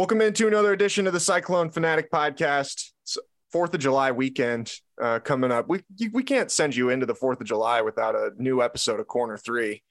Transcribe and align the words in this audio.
Welcome 0.00 0.22
into 0.22 0.48
another 0.48 0.72
edition 0.72 1.06
of 1.06 1.12
the 1.12 1.20
Cyclone 1.20 1.68
Fanatic 1.68 2.10
podcast. 2.10 2.92
It's 3.02 3.18
Fourth 3.52 3.74
of 3.74 3.80
July 3.80 4.12
weekend 4.12 4.72
uh, 4.98 5.18
coming 5.18 5.52
up. 5.52 5.68
We 5.68 5.82
we 6.10 6.22
can't 6.22 6.50
send 6.50 6.74
you 6.74 6.88
into 6.88 7.04
the 7.04 7.14
Fourth 7.14 7.38
of 7.38 7.46
July 7.46 7.82
without 7.82 8.14
a 8.14 8.30
new 8.38 8.62
episode 8.62 8.98
of 8.98 9.06
Corner 9.08 9.36
Three. 9.36 9.82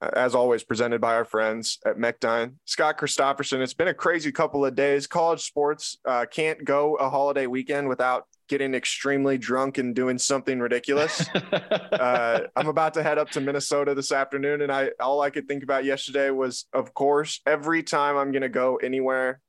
Uh, 0.00 0.08
as 0.16 0.34
always, 0.34 0.64
presented 0.64 1.02
by 1.02 1.12
our 1.16 1.26
friends 1.26 1.80
at 1.84 1.98
Mechdyne. 1.98 2.54
Scott 2.64 2.96
Christopherson. 2.96 3.60
It's 3.60 3.74
been 3.74 3.88
a 3.88 3.94
crazy 3.94 4.32
couple 4.32 4.64
of 4.64 4.74
days. 4.74 5.06
College 5.06 5.42
sports 5.42 5.98
uh, 6.06 6.24
can't 6.24 6.64
go 6.64 6.94
a 6.94 7.10
holiday 7.10 7.46
weekend 7.46 7.90
without 7.90 8.24
getting 8.48 8.72
extremely 8.72 9.36
drunk 9.36 9.76
and 9.76 9.94
doing 9.94 10.16
something 10.16 10.60
ridiculous. 10.60 11.28
uh, 11.52 12.40
I'm 12.56 12.68
about 12.68 12.94
to 12.94 13.02
head 13.02 13.18
up 13.18 13.28
to 13.32 13.42
Minnesota 13.42 13.94
this 13.94 14.12
afternoon, 14.12 14.62
and 14.62 14.72
I 14.72 14.92
all 14.98 15.20
I 15.20 15.28
could 15.28 15.46
think 15.46 15.62
about 15.62 15.84
yesterday 15.84 16.30
was, 16.30 16.64
of 16.72 16.94
course, 16.94 17.42
every 17.44 17.82
time 17.82 18.16
I'm 18.16 18.32
going 18.32 18.40
to 18.40 18.48
go 18.48 18.76
anywhere 18.76 19.42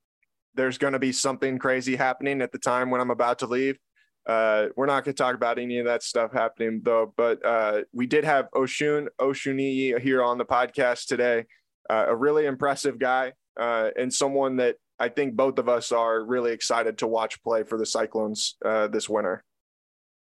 there's 0.59 0.77
going 0.77 0.91
to 0.91 0.99
be 0.99 1.13
something 1.13 1.57
crazy 1.57 1.95
happening 1.95 2.41
at 2.41 2.51
the 2.51 2.57
time 2.57 2.89
when 2.89 2.99
I'm 2.99 3.11
about 3.11 3.39
to 3.39 3.47
leave. 3.47 3.79
Uh, 4.27 4.65
we're 4.75 4.87
not 4.87 5.05
going 5.05 5.15
to 5.15 5.23
talk 5.23 5.33
about 5.33 5.57
any 5.57 5.79
of 5.79 5.85
that 5.85 6.03
stuff 6.03 6.33
happening 6.33 6.81
though, 6.83 7.13
but 7.15 7.43
uh, 7.45 7.83
we 7.93 8.05
did 8.05 8.25
have 8.25 8.49
Osun 8.53 9.07
Osunniyi 9.21 9.97
here 10.01 10.21
on 10.21 10.37
the 10.37 10.43
podcast 10.43 11.05
today. 11.05 11.45
Uh, 11.89 12.07
a 12.09 12.15
really 12.15 12.45
impressive 12.45 12.99
guy 12.99 13.31
uh, 13.57 13.91
and 13.97 14.13
someone 14.13 14.57
that 14.57 14.75
I 14.99 15.07
think 15.07 15.37
both 15.37 15.59
of 15.59 15.69
us 15.69 15.93
are 15.93 16.25
really 16.25 16.51
excited 16.51 16.97
to 16.97 17.07
watch 17.07 17.41
play 17.41 17.63
for 17.63 17.77
the 17.77 17.85
Cyclones 17.85 18.57
uh, 18.65 18.89
this 18.89 19.07
winter. 19.07 19.45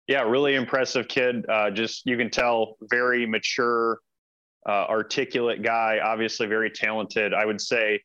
Yeah, 0.07 0.23
really 0.23 0.55
impressive 0.55 1.07
kid. 1.07 1.45
Uh, 1.47 1.71
just 1.71 2.05
you 2.05 2.17
can 2.17 2.29
tell, 2.29 2.75
very 2.89 3.25
mature, 3.25 3.99
articulate 4.67 5.63
guy. 5.63 5.99
Obviously, 6.03 6.47
very 6.47 6.69
talented. 6.69 7.33
I 7.33 7.45
would 7.45 7.61
say 7.61 8.01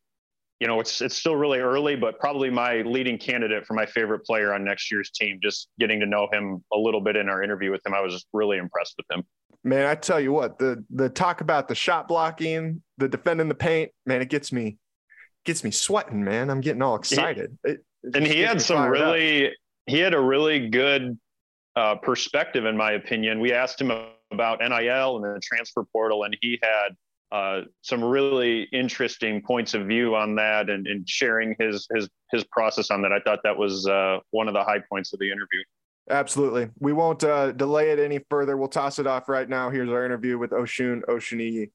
you 0.62 0.68
know, 0.68 0.78
it's 0.78 1.00
it's 1.00 1.16
still 1.16 1.34
really 1.34 1.58
early, 1.58 1.96
but 1.96 2.20
probably 2.20 2.48
my 2.48 2.82
leading 2.82 3.18
candidate 3.18 3.66
for 3.66 3.74
my 3.74 3.84
favorite 3.84 4.20
player 4.20 4.54
on 4.54 4.62
next 4.62 4.92
year's 4.92 5.10
team. 5.10 5.40
Just 5.42 5.68
getting 5.80 5.98
to 5.98 6.06
know 6.06 6.28
him 6.32 6.62
a 6.72 6.78
little 6.78 7.00
bit 7.00 7.16
in 7.16 7.28
our 7.28 7.42
interview 7.42 7.72
with 7.72 7.84
him, 7.84 7.94
I 7.94 8.00
was 8.00 8.24
really 8.32 8.58
impressed 8.58 8.94
with 8.96 9.06
him. 9.10 9.24
Man, 9.64 9.86
I 9.86 9.96
tell 9.96 10.20
you 10.20 10.30
what, 10.30 10.60
the 10.60 10.84
the 10.90 11.08
talk 11.08 11.40
about 11.40 11.66
the 11.66 11.74
shot 11.74 12.06
blocking, 12.06 12.80
the 12.96 13.08
defending 13.08 13.48
the 13.48 13.56
paint, 13.56 13.90
man, 14.06 14.22
it 14.22 14.28
gets 14.28 14.52
me 14.52 14.78
gets 15.44 15.64
me 15.64 15.72
sweating, 15.72 16.22
man. 16.22 16.48
I'm 16.48 16.60
getting 16.60 16.80
all 16.80 16.94
excited. 16.94 17.58
It, 17.64 17.80
it 18.04 18.14
and 18.14 18.24
he 18.24 18.38
had 18.38 18.62
some 18.62 18.88
really 18.88 19.48
up. 19.48 19.52
he 19.86 19.98
had 19.98 20.14
a 20.14 20.20
really 20.20 20.68
good 20.68 21.18
uh, 21.74 21.96
perspective, 21.96 22.66
in 22.66 22.76
my 22.76 22.92
opinion. 22.92 23.40
We 23.40 23.52
asked 23.52 23.80
him 23.80 23.90
about 24.30 24.60
NIL 24.60 25.16
and 25.16 25.24
the 25.24 25.40
transfer 25.42 25.82
portal, 25.92 26.22
and 26.22 26.36
he 26.40 26.60
had 26.62 26.90
uh, 27.32 27.62
some 27.80 28.04
really 28.04 28.64
interesting 28.72 29.40
points 29.40 29.72
of 29.72 29.86
view 29.86 30.14
on 30.14 30.34
that 30.34 30.68
and, 30.68 30.86
and, 30.86 31.08
sharing 31.08 31.56
his 31.58 31.88
his 31.94 32.06
his 32.30 32.44
process 32.44 32.90
on 32.90 33.00
that. 33.00 33.10
I 33.10 33.20
thought 33.20 33.38
that 33.42 33.56
was 33.56 33.86
uh, 33.86 34.18
one 34.32 34.48
of 34.48 34.54
the 34.54 34.62
high 34.62 34.80
points 34.86 35.14
of 35.14 35.18
the 35.18 35.28
interview. 35.28 35.62
Absolutely. 36.10 36.68
We 36.78 36.92
won't 36.92 37.24
uh, 37.24 37.52
delay 37.52 37.90
it 37.90 37.98
any 37.98 38.20
further. 38.28 38.58
We'll 38.58 38.68
toss 38.68 38.98
it 38.98 39.06
off 39.06 39.30
right 39.30 39.48
now. 39.48 39.70
Here's 39.70 39.88
our 39.88 40.04
interview 40.04 40.36
with 40.36 40.50
Osun 40.50 41.02
Osunniyi. 41.06 41.70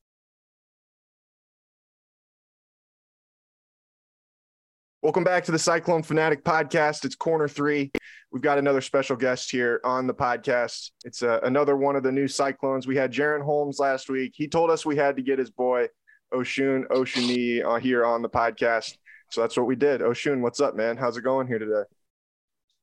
Welcome 5.01 5.23
back 5.23 5.45
to 5.45 5.51
the 5.51 5.59
Cyclone 5.59 6.03
Fanatic 6.03 6.43
podcast. 6.43 7.03
It's 7.03 7.15
corner 7.15 7.47
three. 7.47 7.91
We've 8.31 8.41
got 8.41 8.57
another 8.57 8.81
special 8.81 9.15
guest 9.15 9.49
here 9.49 9.79
on 9.83 10.05
the 10.05 10.13
podcast. 10.13 10.91
It's 11.05 11.23
uh, 11.23 11.39
another 11.43 11.77
one 11.77 11.95
of 11.95 12.03
the 12.03 12.11
new 12.11 12.27
Cyclones. 12.27 12.85
We 12.85 12.97
had 12.97 13.11
Jaren 13.11 13.41
Holmes 13.41 13.79
last 13.79 14.09
week. 14.09 14.33
He 14.35 14.47
told 14.47 14.69
us 14.69 14.85
we 14.85 14.97
had 14.97 15.15
to 15.15 15.21
get 15.21 15.39
his 15.39 15.49
boy 15.49 15.87
Osun 16.33 16.87
Osunniyi 16.87 17.63
uh, 17.63 17.79
here 17.79 18.05
on 18.05 18.21
the 18.21 18.29
podcast. 18.29 18.97
So 19.31 19.41
that's 19.41 19.55
what 19.55 19.65
we 19.65 19.75
did. 19.75 20.01
Osun, 20.01 20.41
what's 20.41 20.59
up, 20.59 20.75
man? 20.75 20.97
How's 20.97 21.15
it 21.15 21.21
going 21.21 21.47
here 21.47 21.59
today? 21.59 21.83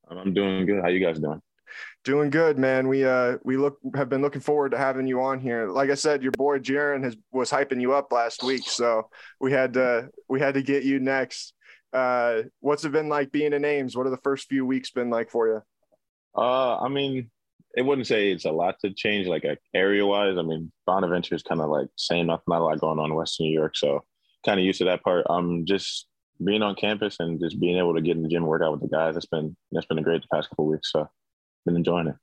I'm 0.08 0.32
doing 0.32 0.64
good. 0.66 0.82
How 0.82 0.88
you 0.88 1.04
guys 1.04 1.18
doing? 1.18 1.40
Doing 2.04 2.30
good, 2.30 2.58
man. 2.58 2.88
We 2.88 3.04
uh 3.04 3.38
we 3.42 3.56
look 3.56 3.78
have 3.96 4.08
been 4.08 4.22
looking 4.22 4.42
forward 4.42 4.72
to 4.72 4.78
having 4.78 5.06
you 5.06 5.22
on 5.22 5.40
here. 5.40 5.68
Like 5.68 5.90
I 5.90 5.94
said, 5.94 6.22
your 6.22 6.32
boy 6.32 6.58
Jaren 6.58 7.02
has 7.02 7.16
was 7.32 7.50
hyping 7.50 7.80
you 7.80 7.94
up 7.94 8.12
last 8.12 8.42
week, 8.42 8.62
so 8.68 9.08
we 9.40 9.50
had 9.50 9.72
to 9.74 10.10
we 10.28 10.38
had 10.38 10.54
to 10.54 10.62
get 10.62 10.84
you 10.84 11.00
next. 11.00 11.54
Uh, 11.94 12.42
what's 12.60 12.84
it 12.84 12.92
been 12.92 13.08
like 13.08 13.30
being 13.30 13.52
in 13.52 13.64
Ames? 13.64 13.96
What 13.96 14.06
are 14.06 14.10
the 14.10 14.16
first 14.18 14.48
few 14.48 14.66
weeks 14.66 14.90
been 14.90 15.10
like 15.10 15.30
for 15.30 15.46
you? 15.46 15.62
Uh, 16.36 16.78
I 16.78 16.88
mean, 16.88 17.30
it 17.76 17.82
wouldn't 17.82 18.08
say 18.08 18.32
it's 18.32 18.44
a 18.44 18.50
lot 18.50 18.76
to 18.80 18.92
change, 18.92 19.28
like 19.28 19.44
area 19.74 20.04
wise. 20.04 20.36
I 20.36 20.42
mean, 20.42 20.72
Bonaventure 20.86 21.36
is 21.36 21.42
kind 21.42 21.60
of 21.60 21.70
like 21.70 21.86
same, 21.96 22.26
not, 22.26 22.42
not 22.48 22.60
a 22.60 22.64
lot 22.64 22.80
going 22.80 22.98
on 22.98 23.10
in 23.10 23.14
Western 23.14 23.46
New 23.46 23.52
York, 23.52 23.76
so 23.76 24.00
kind 24.44 24.58
of 24.58 24.66
used 24.66 24.78
to 24.78 24.84
that 24.86 25.02
part. 25.04 25.24
Um, 25.30 25.64
just 25.66 26.08
being 26.44 26.62
on 26.62 26.74
campus 26.74 27.16
and 27.20 27.40
just 27.40 27.60
being 27.60 27.78
able 27.78 27.94
to 27.94 28.00
get 28.00 28.16
in 28.16 28.22
the 28.22 28.28
gym 28.28 28.42
and 28.42 28.48
work 28.48 28.62
out 28.62 28.72
with 28.72 28.80
the 28.80 28.88
guys. 28.88 29.14
That's 29.14 29.26
been 29.26 29.56
that's 29.70 29.86
been 29.86 29.98
a 29.98 30.02
great 30.02 30.22
the 30.22 30.28
past 30.32 30.50
couple 30.50 30.66
weeks. 30.66 30.90
So, 30.90 31.08
been 31.64 31.76
enjoying 31.76 32.08
it. 32.08 32.16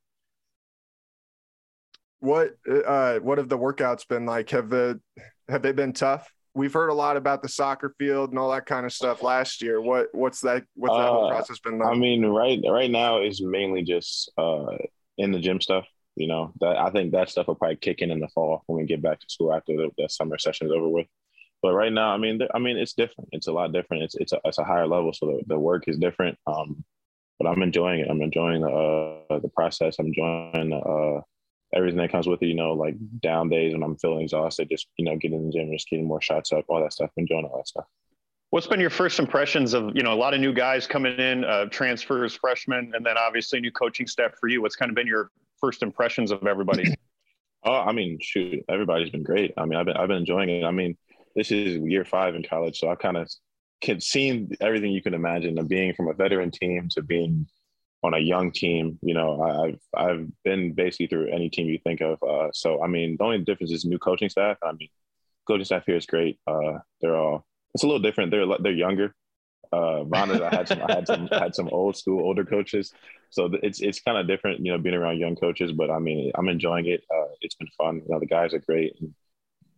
What 2.19 2.55
uh, 2.69 3.19
what 3.19 3.37
have 3.37 3.49
the 3.49 3.57
workouts 3.57 4.07
been 4.07 4.25
like? 4.25 4.49
Have 4.51 4.69
the 4.69 4.99
have 5.47 5.61
they 5.61 5.71
been 5.71 5.93
tough? 5.93 6.31
We've 6.53 6.73
heard 6.73 6.89
a 6.89 6.94
lot 6.94 7.17
about 7.17 7.41
the 7.41 7.50
soccer 7.50 7.95
field 7.97 8.29
and 8.29 8.39
all 8.39 8.51
that 8.51 8.66
kind 8.66 8.85
of 8.85 8.91
stuff 8.91 9.23
last 9.23 9.62
year. 9.62 9.81
What 9.81 10.07
what's 10.13 10.41
that 10.41 10.63
what's 10.75 10.95
that 10.95 11.07
whole 11.07 11.25
uh, 11.25 11.29
process 11.29 11.59
been 11.59 11.79
like? 11.79 11.89
I 11.89 11.95
mean, 11.95 12.25
right 12.25 12.59
right 12.67 12.91
now 12.91 13.22
is 13.22 13.41
mainly 13.41 13.84
just 13.84 14.31
uh, 14.38 14.78
in 15.17 15.31
the 15.31 15.40
gym 15.40 15.61
stuff. 15.61 15.85
You 16.16 16.28
know, 16.28 16.51
that 16.59 16.78
I 16.78 16.90
think 16.90 17.13
that 17.13 17.29
stuff 17.29 17.47
will 17.47 17.56
probably 17.56 17.78
kick 17.78 18.01
in 18.01 18.11
in 18.11 18.19
the 18.19 18.28
fall 18.28 18.63
when 18.67 18.79
we 18.79 18.85
get 18.85 19.01
back 19.01 19.19
to 19.19 19.29
school 19.29 19.53
after 19.53 19.75
the, 19.78 19.90
the 19.97 20.09
summer 20.09 20.38
session 20.38 20.67
is 20.67 20.73
over 20.73 20.90
with. 20.90 21.07
But 21.61 21.73
right 21.73 21.94
now, 21.94 22.11
I 22.11 22.17
mean, 22.17 22.41
I 22.53 22.59
mean, 22.59 22.78
it's 22.78 22.94
different. 22.94 23.29
It's 23.31 23.47
a 23.47 23.51
lot 23.51 23.72
different. 23.72 24.03
It's 24.03 24.16
it's 24.16 24.34
a, 24.34 24.40
it's 24.44 24.57
a 24.57 24.63
higher 24.63 24.88
level, 24.88 25.13
so 25.13 25.28
the, 25.28 25.41
the 25.47 25.59
work 25.59 25.88
is 25.88 25.97
different. 25.97 26.38
Um, 26.47 26.84
but 27.40 27.47
I'm 27.47 27.61
enjoying 27.61 28.01
it. 28.01 28.07
I'm 28.09 28.22
enjoying 28.22 28.61
the 28.61 29.23
uh, 29.29 29.40
the 29.40 29.50
process. 29.50 29.97
I'm 30.00 30.07
enjoying 30.07 30.72
the 30.72 30.78
uh, 30.78 31.22
everything 31.73 31.97
that 31.97 32.11
comes 32.11 32.27
with 32.27 32.41
it, 32.41 32.47
you 32.47 32.55
know, 32.55 32.73
like 32.73 32.95
down 33.21 33.49
days 33.49 33.73
when 33.73 33.83
I'm 33.83 33.95
feeling 33.97 34.21
exhausted, 34.21 34.69
just, 34.69 34.87
you 34.97 35.05
know, 35.05 35.15
getting 35.15 35.39
in 35.39 35.45
the 35.45 35.51
gym, 35.51 35.71
just 35.71 35.89
getting 35.89 36.07
more 36.07 36.21
shots 36.21 36.51
up, 36.51 36.65
all 36.67 36.81
that 36.81 36.93
stuff, 36.93 37.09
enjoying 37.17 37.45
all 37.45 37.57
that 37.57 37.67
stuff. 37.67 37.85
What's 38.49 38.67
been 38.67 38.81
your 38.81 38.89
first 38.89 39.19
impressions 39.19 39.73
of, 39.73 39.95
you 39.95 40.03
know, 40.03 40.11
a 40.11 40.15
lot 40.15 40.33
of 40.33 40.41
new 40.41 40.53
guys 40.53 40.85
coming 40.85 41.17
in, 41.17 41.46
uh, 41.46 41.66
transfers, 41.66 42.35
freshmen, 42.35 42.91
and 42.93 43.05
then 43.05 43.17
obviously 43.17 43.61
new 43.61 43.72
coaching 43.72 44.07
staff 44.07 44.31
for 44.40 44.49
you? 44.49 44.61
What's 44.61 44.75
kind 44.75 44.90
of 44.90 44.96
been 44.96 45.07
your 45.07 45.31
first 45.59 45.84
impressions 45.84 46.31
of 46.31 46.46
everybody? 46.46 46.93
oh, 47.63 47.73
I 47.73 47.93
mean, 47.93 48.17
shoot, 48.22 48.66
everybody's 48.67 49.09
been 49.09 49.23
great. 49.23 49.53
I 49.57 49.66
mean, 49.66 49.79
I've 49.79 49.85
been, 49.85 49.96
I've 49.96 50.09
been 50.09 50.17
enjoying 50.17 50.49
it. 50.49 50.66
I 50.66 50.72
mean, 50.72 50.97
this 51.34 51.51
is 51.51 51.78
year 51.78 52.03
five 52.03 52.35
in 52.35 52.43
college, 52.43 52.78
so 52.79 52.90
I 52.90 52.96
kind 52.96 53.16
of 53.16 53.29
can 53.79 54.01
see 54.01 54.47
everything 54.59 54.91
you 54.91 55.01
can 55.01 55.13
imagine 55.13 55.57
of 55.57 55.69
being 55.69 55.93
from 55.93 56.09
a 56.09 56.13
veteran 56.13 56.51
team 56.51 56.90
to 56.91 57.01
being 57.01 57.47
on 58.03 58.13
a 58.13 58.19
young 58.19 58.51
team. 58.51 58.99
You 59.01 59.13
know, 59.13 59.41
I've 59.41 59.79
I've 59.95 60.27
been 60.43 60.73
basically 60.73 61.07
through 61.07 61.31
any 61.31 61.49
team 61.49 61.67
you 61.67 61.79
think 61.83 62.01
of. 62.01 62.21
Uh, 62.23 62.49
so 62.53 62.83
I 62.83 62.87
mean, 62.87 63.17
the 63.17 63.23
only 63.23 63.39
difference 63.39 63.71
is 63.71 63.85
new 63.85 63.99
coaching 63.99 64.29
staff. 64.29 64.57
I 64.63 64.71
mean, 64.73 64.89
coaching 65.47 65.65
staff 65.65 65.83
here 65.85 65.97
is 65.97 66.05
great. 66.05 66.39
Uh, 66.47 66.79
they're 67.01 67.15
all 67.15 67.45
it's 67.73 67.83
a 67.83 67.87
little 67.87 68.01
different. 68.01 68.31
They're 68.31 68.45
they're 68.59 68.71
younger. 68.71 69.15
Uh, 69.73 70.03
I 70.13 70.49
had 70.51 70.67
some 70.67 70.81
I 70.81 70.93
had 70.93 71.07
some 71.07 71.29
I 71.31 71.39
had 71.39 71.55
some 71.55 71.69
old 71.71 71.95
school 71.95 72.21
older 72.21 72.43
coaches. 72.43 72.93
So 73.29 73.49
it's 73.63 73.79
it's 73.81 74.01
kind 74.01 74.17
of 74.17 74.27
different, 74.27 74.65
you 74.65 74.71
know, 74.71 74.77
being 74.77 74.95
around 74.95 75.19
young 75.19 75.35
coaches. 75.35 75.71
But 75.71 75.89
I 75.89 75.99
mean, 75.99 76.31
I'm 76.35 76.49
enjoying 76.49 76.87
it. 76.87 77.03
Uh, 77.13 77.29
it's 77.39 77.55
been 77.55 77.69
fun. 77.77 78.01
You 78.05 78.09
know, 78.09 78.19
the 78.19 78.25
guys 78.25 78.53
are 78.53 78.59
great. 78.59 78.97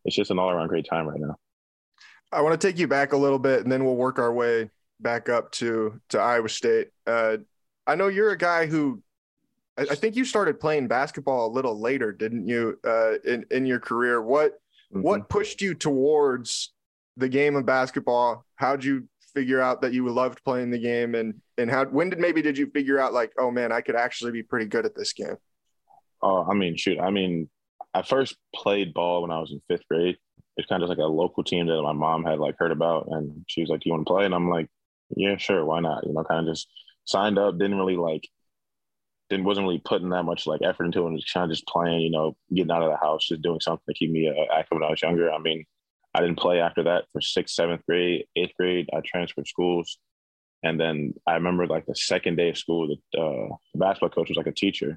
It's 0.05 0.15
just 0.15 0.31
an 0.31 0.39
all 0.39 0.49
around 0.49 0.69
great 0.69 0.87
time 0.89 1.07
right 1.07 1.19
now. 1.19 1.37
I 2.31 2.41
want 2.41 2.59
to 2.59 2.67
take 2.67 2.79
you 2.79 2.87
back 2.87 3.13
a 3.13 3.17
little 3.17 3.37
bit, 3.37 3.61
and 3.61 3.71
then 3.71 3.85
we'll 3.85 3.95
work 3.95 4.17
our 4.17 4.33
way 4.33 4.71
back 4.99 5.29
up 5.29 5.51
to 5.53 6.01
to 6.09 6.19
Iowa 6.19 6.49
State. 6.49 6.89
Uh, 7.05 7.37
I 7.85 7.95
know 7.95 8.07
you're 8.07 8.31
a 8.31 8.37
guy 8.37 8.65
who 8.65 9.01
I, 9.77 9.81
I, 9.83 9.95
think 9.95 10.15
you 10.15 10.25
started 10.25 10.59
playing 10.59 10.87
basketball 10.87 11.47
a 11.47 11.51
little 11.53 11.79
later, 11.79 12.11
didn't 12.11 12.47
you? 12.47 12.79
Uh, 12.85 13.13
in 13.25 13.45
in 13.51 13.65
your 13.65 13.79
career, 13.79 14.21
what 14.21 14.53
mm-hmm. 14.93 15.01
what 15.01 15.29
pushed 15.29 15.61
you 15.61 15.73
towards 15.73 16.73
the 17.17 17.29
game 17.29 17.55
of 17.55 17.65
basketball? 17.65 18.45
How'd 18.55 18.83
you 18.83 19.07
figure 19.33 19.59
out 19.59 19.81
that 19.81 19.93
you 19.93 20.07
loved 20.09 20.43
playing 20.43 20.71
the 20.71 20.79
game, 20.79 21.15
and 21.15 21.41
and 21.57 21.69
how 21.69 21.85
when 21.85 22.09
did 22.09 22.19
maybe 22.19 22.41
did 22.41 22.57
you 22.57 22.67
figure 22.67 22.99
out 22.99 23.13
like, 23.13 23.33
oh 23.37 23.51
man, 23.51 23.71
I 23.71 23.81
could 23.81 23.95
actually 23.95 24.31
be 24.31 24.43
pretty 24.43 24.67
good 24.67 24.85
at 24.85 24.95
this 24.95 25.13
game? 25.13 25.37
Oh, 26.21 26.45
I 26.49 26.53
mean, 26.53 26.77
shoot, 26.77 26.99
I 26.99 27.09
mean, 27.09 27.49
I 27.93 28.01
first 28.01 28.37
played 28.55 28.93
ball 28.93 29.23
when 29.23 29.31
I 29.31 29.39
was 29.39 29.51
in 29.51 29.61
fifth 29.67 29.85
grade. 29.89 30.15
It's 30.55 30.67
kind 30.67 30.83
of 30.83 30.87
like 30.87 30.99
a 30.99 31.03
local 31.03 31.43
team 31.43 31.65
that 31.67 31.81
my 31.81 31.91
mom 31.91 32.23
had 32.23 32.39
like 32.39 32.55
heard 32.57 32.71
about, 32.71 33.07
and 33.09 33.43
she 33.47 33.61
was 33.61 33.69
like, 33.69 33.81
"Do 33.81 33.89
you 33.89 33.93
want 33.93 34.05
to 34.07 34.13
play?" 34.13 34.25
And 34.25 34.35
I'm 34.35 34.49
like, 34.49 34.67
"Yeah, 35.15 35.35
sure, 35.37 35.65
why 35.65 35.79
not?" 35.79 36.05
You 36.05 36.13
know, 36.13 36.23
kind 36.23 36.47
of 36.47 36.53
just 36.53 36.67
signed 37.05 37.37
up. 37.37 37.57
Didn't 37.57 37.77
really 37.77 37.97
like 37.97 38.27
didn't 39.29 39.45
wasn't 39.45 39.65
really 39.65 39.81
putting 39.83 40.09
that 40.09 40.23
much 40.23 40.45
like 40.45 40.61
effort 40.61 40.85
into 40.85 41.03
it. 41.03 41.07
And 41.07 41.19
just 41.19 41.33
kind 41.33 41.45
of 41.45 41.49
just 41.49 41.67
playing, 41.67 42.01
you 42.01 42.11
know, 42.11 42.35
getting 42.53 42.71
out 42.71 42.83
of 42.83 42.91
the 42.91 42.97
house, 42.97 43.27
just 43.27 43.41
doing 43.41 43.59
something 43.59 43.83
to 43.87 43.93
keep 43.93 44.11
me 44.11 44.27
uh, 44.27 44.53
active 44.53 44.75
when 44.75 44.83
I 44.83 44.89
was 44.89 45.01
younger. 45.01 45.31
I 45.31 45.39
mean, 45.39 45.65
I 46.13 46.21
didn't 46.21 46.37
play 46.37 46.59
after 46.59 46.83
that 46.83 47.05
for 47.11 47.21
sixth, 47.21 47.55
seventh 47.55 47.81
grade, 47.87 48.25
eighth 48.35 48.53
grade. 48.59 48.89
I 48.93 49.01
transferred 49.03 49.47
schools, 49.47 49.97
and 50.61 50.79
then 50.79 51.13
I 51.27 51.33
remember 51.33 51.65
like 51.65 51.85
the 51.85 51.95
second 51.95 52.35
day 52.35 52.49
of 52.49 52.57
school, 52.57 52.87
the, 52.87 53.19
uh, 53.19 53.55
the 53.73 53.79
basketball 53.79 54.09
coach 54.09 54.29
was 54.29 54.37
like 54.37 54.47
a 54.47 54.51
teacher. 54.51 54.95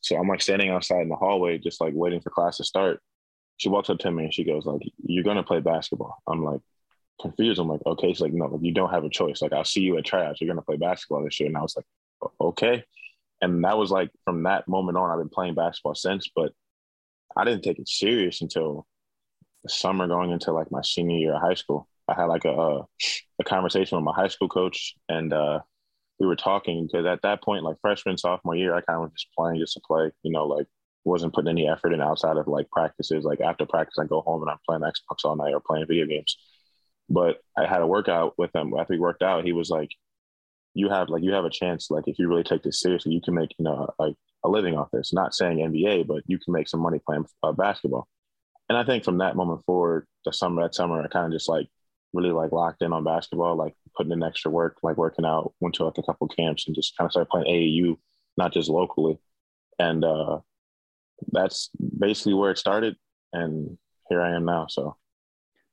So 0.00 0.16
I'm 0.16 0.28
like 0.28 0.42
standing 0.42 0.70
outside 0.70 1.02
in 1.02 1.08
the 1.08 1.16
hallway, 1.16 1.58
just 1.58 1.80
like 1.80 1.92
waiting 1.94 2.20
for 2.20 2.30
class 2.30 2.56
to 2.56 2.64
start. 2.64 3.00
She 3.58 3.68
walks 3.68 3.88
up 3.88 3.98
to 3.98 4.10
me 4.10 4.24
and 4.24 4.34
she 4.34 4.44
goes 4.44 4.66
like, 4.66 4.82
"You're 5.04 5.24
gonna 5.24 5.42
play 5.42 5.60
basketball." 5.60 6.16
I'm 6.26 6.44
like 6.44 6.60
confused. 7.20 7.60
I'm 7.60 7.68
like, 7.68 7.84
"Okay." 7.86 8.08
She's 8.08 8.20
like, 8.20 8.32
"No, 8.32 8.58
you 8.62 8.72
don't 8.72 8.90
have 8.90 9.04
a 9.04 9.10
choice. 9.10 9.42
Like 9.42 9.52
I'll 9.52 9.64
see 9.64 9.80
you 9.82 9.98
at 9.98 10.04
tryouts. 10.04 10.40
You're 10.40 10.48
gonna 10.48 10.62
play 10.62 10.76
basketball 10.76 11.24
this 11.24 11.40
year." 11.40 11.48
And 11.48 11.56
I 11.56 11.62
was 11.62 11.76
like, 11.76 11.86
"Okay." 12.40 12.84
and 13.42 13.64
that 13.64 13.78
was 13.78 13.90
like 13.90 14.10
from 14.24 14.44
that 14.44 14.68
moment 14.68 14.96
on, 14.98 15.10
I've 15.10 15.18
been 15.18 15.28
playing 15.28 15.54
basketball 15.54 15.94
since. 15.94 16.28
But 16.34 16.52
I 17.36 17.44
didn't 17.44 17.62
take 17.62 17.78
it 17.78 17.88
serious 17.88 18.40
until 18.42 18.86
the 19.64 19.70
summer 19.70 20.06
going 20.08 20.30
into 20.30 20.52
like 20.52 20.70
my 20.70 20.82
senior 20.82 21.18
year 21.18 21.34
of 21.34 21.42
high 21.42 21.54
school. 21.54 21.88
I 22.08 22.14
had 22.14 22.26
like 22.26 22.44
a 22.44 22.50
a, 22.50 22.86
a 23.40 23.44
conversation 23.44 23.98
with 23.98 24.04
my 24.04 24.14
high 24.14 24.28
school 24.28 24.48
coach, 24.48 24.94
and 25.08 25.32
uh, 25.32 25.60
we 26.18 26.26
were 26.26 26.36
talking 26.36 26.86
because 26.86 27.06
at 27.06 27.22
that 27.22 27.42
point, 27.42 27.64
like 27.64 27.78
freshman 27.80 28.18
sophomore 28.18 28.56
year, 28.56 28.74
I 28.74 28.80
kind 28.82 28.96
of 28.98 29.02
was 29.02 29.12
just 29.12 29.32
playing 29.36 29.60
just 29.60 29.74
to 29.74 29.80
play. 29.86 30.10
You 30.22 30.32
know, 30.32 30.46
like 30.46 30.66
wasn't 31.04 31.34
putting 31.34 31.50
any 31.50 31.68
effort 31.68 31.92
in 31.92 32.00
outside 32.02 32.36
of 32.36 32.48
like 32.48 32.70
practices. 32.70 33.24
Like 33.24 33.40
after 33.40 33.66
practice, 33.66 33.98
I 34.00 34.06
go 34.06 34.22
home 34.22 34.42
and 34.42 34.50
I'm 34.50 34.58
playing 34.66 34.82
Xbox 34.82 35.24
all 35.24 35.36
night 35.36 35.54
or 35.54 35.60
playing 35.60 35.86
video 35.86 36.06
games. 36.06 36.36
But 37.08 37.38
I 37.56 37.66
had 37.66 37.82
a 37.82 37.86
workout 37.86 38.34
with 38.36 38.54
him. 38.54 38.72
After 38.78 38.94
we 38.94 38.98
worked 38.98 39.22
out, 39.22 39.44
he 39.44 39.52
was 39.52 39.70
like, 39.70 39.90
you 40.76 40.90
have 40.90 41.08
like 41.08 41.22
you 41.22 41.32
have 41.32 41.46
a 41.46 41.50
chance 41.50 41.90
like 41.90 42.04
if 42.06 42.18
you 42.18 42.28
really 42.28 42.42
take 42.42 42.62
this 42.62 42.80
seriously 42.80 43.10
you 43.10 43.20
can 43.22 43.32
make 43.32 43.54
you 43.58 43.64
know 43.64 43.88
like 43.98 44.14
a 44.44 44.48
living 44.48 44.76
off 44.76 44.90
this. 44.92 45.12
Not 45.12 45.34
saying 45.34 45.58
nba 45.58 46.06
but 46.06 46.22
you 46.26 46.38
can 46.38 46.52
make 46.52 46.68
some 46.68 46.80
money 46.80 47.00
playing 47.04 47.24
uh, 47.42 47.52
basketball. 47.52 48.06
And 48.68 48.76
i 48.76 48.84
think 48.84 49.02
from 49.02 49.18
that 49.18 49.36
moment 49.36 49.64
forward 49.64 50.06
the 50.26 50.32
summer 50.32 50.62
that 50.62 50.74
summer 50.74 51.02
i 51.02 51.08
kind 51.08 51.26
of 51.26 51.32
just 51.32 51.48
like 51.48 51.66
really 52.12 52.30
like 52.30 52.52
locked 52.52 52.82
in 52.82 52.92
on 52.92 53.04
basketball 53.04 53.56
like 53.56 53.74
putting 53.96 54.12
in 54.12 54.22
extra 54.22 54.50
work 54.50 54.76
like 54.82 54.98
working 54.98 55.24
out 55.24 55.54
went 55.60 55.74
to 55.76 55.84
like 55.84 55.98
a 55.98 56.02
couple 56.02 56.28
camps 56.28 56.66
and 56.66 56.76
just 56.76 56.94
kind 56.96 57.06
of 57.06 57.12
started 57.12 57.30
playing 57.30 57.46
aau 57.46 57.96
not 58.36 58.52
just 58.52 58.68
locally. 58.68 59.18
And 59.78 60.04
uh 60.04 60.40
that's 61.32 61.70
basically 61.98 62.34
where 62.34 62.50
it 62.50 62.58
started 62.58 62.96
and 63.32 63.78
here 64.10 64.20
i 64.20 64.36
am 64.36 64.44
now 64.44 64.66
so 64.68 64.96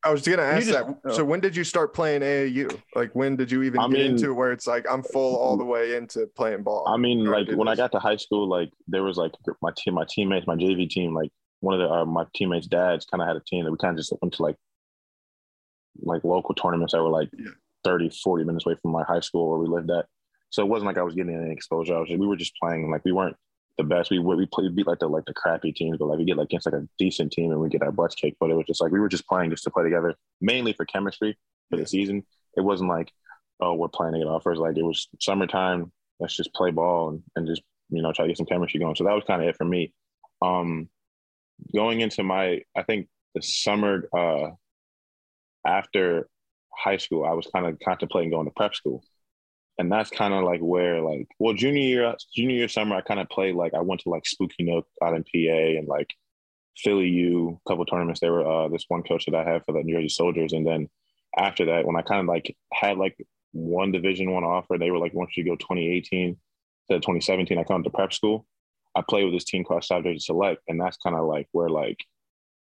I 0.05 0.11
was 0.11 0.21
gonna 0.21 0.41
ask 0.41 0.67
just, 0.67 0.87
that. 1.03 1.15
So 1.15 1.23
when 1.23 1.39
did 1.39 1.55
you 1.55 1.63
start 1.63 1.93
playing 1.93 2.21
AAU? 2.21 2.79
Like 2.95 3.13
when 3.13 3.35
did 3.35 3.51
you 3.51 3.63
even 3.63 3.79
I 3.79 3.87
get 3.87 3.91
mean, 3.91 4.11
into 4.11 4.33
where 4.33 4.51
it's 4.51 4.67
like 4.67 4.85
I'm 4.89 5.03
full 5.03 5.35
all 5.35 5.57
the 5.57 5.63
way 5.63 5.95
into 5.95 6.27
playing 6.35 6.63
ball? 6.63 6.85
I 6.87 6.97
mean, 6.97 7.25
like 7.25 7.49
when 7.51 7.67
I 7.67 7.75
got 7.75 7.91
to 7.93 7.99
high 7.99 8.17
school, 8.17 8.47
like 8.47 8.71
there 8.87 9.03
was 9.03 9.17
like 9.17 9.31
my 9.61 9.71
team, 9.77 9.93
my 9.93 10.05
teammates, 10.09 10.47
my 10.47 10.55
JV 10.55 10.89
team, 10.89 11.13
like 11.13 11.31
one 11.61 11.79
of 11.79 11.79
the 11.79 11.93
uh, 11.93 12.05
my 12.05 12.25
teammates' 12.35 12.67
dads 12.67 13.05
kind 13.05 13.21
of 13.21 13.27
had 13.27 13.37
a 13.37 13.41
team 13.47 13.63
that 13.63 13.71
we 13.71 13.77
kind 13.77 13.97
of 13.97 13.97
just 13.97 14.13
went 14.21 14.33
to 14.35 14.43
like 14.43 14.57
like 16.01 16.23
local 16.23 16.55
tournaments 16.55 16.93
that 16.93 17.01
were 17.01 17.09
like 17.09 17.29
yeah. 17.37 17.51
30, 17.83 18.09
40 18.09 18.43
minutes 18.43 18.65
away 18.65 18.75
from 18.81 18.91
my 18.91 19.03
high 19.03 19.19
school 19.19 19.49
where 19.49 19.59
we 19.59 19.67
lived 19.67 19.91
at. 19.91 20.05
So 20.49 20.63
it 20.63 20.69
wasn't 20.69 20.87
like 20.87 20.97
I 20.97 21.03
was 21.03 21.15
getting 21.15 21.35
any 21.35 21.51
exposure. 21.51 21.95
I 21.95 21.99
was 21.99 22.09
just, 22.09 22.19
we 22.19 22.27
were 22.27 22.35
just 22.35 22.53
playing 22.61 22.89
like 22.91 23.03
we 23.05 23.11
weren't 23.11 23.35
the 23.77 23.83
best. 23.83 24.11
We 24.11 24.19
we 24.19 24.45
played 24.45 24.75
beat 24.75 24.87
like 24.87 24.99
the 24.99 25.07
like 25.07 25.25
the 25.25 25.33
crappy 25.33 25.71
teams, 25.71 25.97
but 25.97 26.05
like 26.07 26.19
we 26.19 26.25
get 26.25 26.37
like 26.37 26.45
against 26.45 26.65
like 26.65 26.75
a 26.75 26.87
decent 26.97 27.31
team 27.31 27.51
and 27.51 27.59
we 27.59 27.69
get 27.69 27.81
our 27.81 27.91
butts 27.91 28.15
kicked. 28.15 28.37
But 28.39 28.49
it 28.49 28.55
was 28.55 28.65
just 28.65 28.81
like 28.81 28.91
we 28.91 28.99
were 28.99 29.09
just 29.09 29.27
playing 29.27 29.49
just 29.49 29.63
to 29.63 29.71
play 29.71 29.83
together, 29.83 30.15
mainly 30.41 30.73
for 30.73 30.85
chemistry 30.85 31.37
for 31.69 31.77
the 31.77 31.87
season. 31.87 32.23
It 32.55 32.61
wasn't 32.61 32.89
like 32.89 33.11
oh 33.59 33.73
we're 33.73 33.87
playing 33.87 34.13
to 34.13 34.19
get 34.19 34.27
offers. 34.27 34.59
Like 34.59 34.77
it 34.77 34.83
was 34.83 35.07
summertime. 35.19 35.91
Let's 36.19 36.35
just 36.35 36.53
play 36.53 36.71
ball 36.71 37.09
and, 37.09 37.23
and 37.35 37.47
just 37.47 37.63
you 37.89 38.01
know 38.01 38.11
try 38.13 38.25
to 38.25 38.29
get 38.29 38.37
some 38.37 38.45
chemistry 38.45 38.79
going. 38.79 38.95
So 38.95 39.05
that 39.05 39.15
was 39.15 39.23
kind 39.25 39.41
of 39.41 39.47
it 39.47 39.57
for 39.57 39.65
me. 39.65 39.93
Um, 40.41 40.89
going 41.73 42.01
into 42.01 42.23
my 42.23 42.61
I 42.75 42.83
think 42.83 43.07
the 43.33 43.41
summer 43.41 44.07
uh, 44.15 44.51
after 45.65 46.27
high 46.71 46.97
school, 46.97 47.25
I 47.25 47.33
was 47.33 47.47
kind 47.53 47.65
of 47.65 47.79
contemplating 47.83 48.31
going 48.31 48.45
to 48.45 48.53
prep 48.55 48.75
school 48.75 49.03
and 49.77 49.91
that's 49.91 50.09
kind 50.09 50.33
of 50.33 50.43
like 50.43 50.59
where 50.61 51.01
like 51.01 51.27
well 51.39 51.53
junior 51.53 51.81
year 51.81 52.15
junior 52.35 52.55
year 52.55 52.67
summer 52.67 52.95
I 52.95 53.01
kind 53.01 53.19
of 53.19 53.29
played 53.29 53.55
like 53.55 53.73
I 53.73 53.81
went 53.81 54.01
to 54.01 54.09
like 54.09 54.25
Spooky 54.25 54.63
Nook 54.63 54.87
out 55.01 55.15
in 55.15 55.23
PA 55.23 55.79
and 55.79 55.87
like 55.87 56.13
Philly 56.77 57.07
U 57.07 57.59
a 57.65 57.69
couple 57.69 57.85
tournaments. 57.85 58.19
There 58.19 58.31
were 58.31 58.45
uh, 58.47 58.67
this 58.69 58.85
one 58.87 59.03
coach 59.03 59.25
that 59.25 59.35
I 59.35 59.49
had 59.49 59.63
for 59.65 59.73
the 59.73 59.83
New 59.83 59.95
Jersey 59.95 60.09
Soldiers, 60.09 60.53
and 60.53 60.65
then 60.65 60.89
after 61.37 61.65
that, 61.65 61.85
when 61.85 61.95
I 61.95 62.01
kind 62.01 62.21
of 62.21 62.27
like 62.27 62.55
had 62.73 62.97
like 62.97 63.15
one 63.51 63.91
Division 63.91 64.31
one 64.31 64.43
offer, 64.43 64.77
they 64.77 64.91
were 64.91 64.97
like, 64.97 65.13
"Once 65.13 65.37
you 65.37 65.45
go 65.45 65.55
2018 65.55 66.35
to 66.89 66.95
2017," 66.95 67.57
I 67.57 67.63
come 67.63 67.83
to 67.83 67.89
prep 67.89 68.13
school. 68.13 68.45
I 68.95 69.01
played 69.07 69.25
with 69.25 69.33
this 69.33 69.43
team 69.45 69.63
called 69.63 69.83
South 69.83 70.03
Jersey 70.03 70.19
Select, 70.19 70.61
and 70.67 70.79
that's 70.79 70.97
kind 70.97 71.15
of 71.15 71.25
like 71.25 71.47
where 71.51 71.69
like 71.69 71.97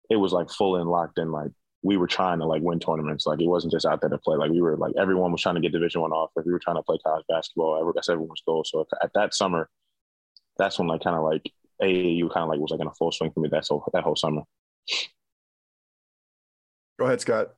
it 0.10 0.18
was 0.18 0.34
like 0.34 0.50
full 0.50 0.76
and 0.76 0.90
locked 0.90 1.18
in 1.18 1.32
like 1.32 1.52
we 1.86 1.98
were 1.98 2.08
trying 2.08 2.40
to 2.40 2.46
like 2.46 2.64
win 2.64 2.80
tournaments. 2.80 3.28
Like 3.28 3.40
it 3.40 3.48
wasn't 3.48 3.72
just 3.72 3.86
out 3.86 4.02
there 4.02 4.10
to 4.10 4.18
play. 4.18 4.36
Like 4.38 4.50
we 4.50 4.60
were 4.60 4.76
like 4.76 4.94
everyone 4.98 5.32
was 5.32 5.42
trying 5.42 5.54
to 5.56 5.62
get 5.62 5.72
Division 5.72 6.02
One 6.02 6.12
off. 6.12 6.32
Like 6.36 6.46
we 6.46 6.52
were 6.52 6.60
trying 6.60 6.78
to 6.78 6.82
play 6.82 6.98
college 7.06 7.26
basketball. 7.30 7.92
That's 7.94 8.10
everyone's 8.10 8.42
goal. 8.46 8.64
So 8.66 8.88
at 9.04 9.12
that 9.14 9.36
summer, 9.36 9.70
that's 10.58 10.80
when 10.80 10.88
like 10.88 11.04
kind 11.04 11.16
of 11.16 11.24
like 11.24 11.44
AAU 11.82 12.34
kind 12.34 12.44
of 12.44 12.50
like 12.50 12.60
was 12.60 12.72
like 12.72 12.82
in 12.82 12.88
a 12.88 12.94
full 12.94 13.12
swing 13.12 13.32
for 13.32 13.40
me. 13.40 13.50
That's 13.52 13.70
whole 13.70 13.88
that 13.94 14.04
whole 14.04 14.16
summer. 14.16 14.42
Go 16.98 17.06
ahead, 17.06 17.22
Scott. 17.22 17.50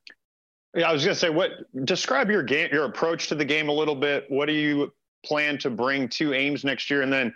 Yeah, 0.74 0.90
I 0.90 0.92
was 0.92 1.02
gonna 1.02 1.14
say, 1.14 1.30
what 1.30 1.52
describe 1.86 2.30
your 2.30 2.42
game, 2.42 2.68
your 2.70 2.84
approach 2.84 3.28
to 3.28 3.34
the 3.34 3.46
game 3.46 3.70
a 3.70 3.72
little 3.72 3.96
bit. 3.96 4.26
What 4.28 4.46
do 4.46 4.52
you 4.52 4.92
plan 5.24 5.56
to 5.58 5.70
bring 5.70 6.06
to 6.10 6.34
Ames 6.34 6.64
next 6.64 6.90
year, 6.90 7.00
and 7.00 7.10
then 7.10 7.32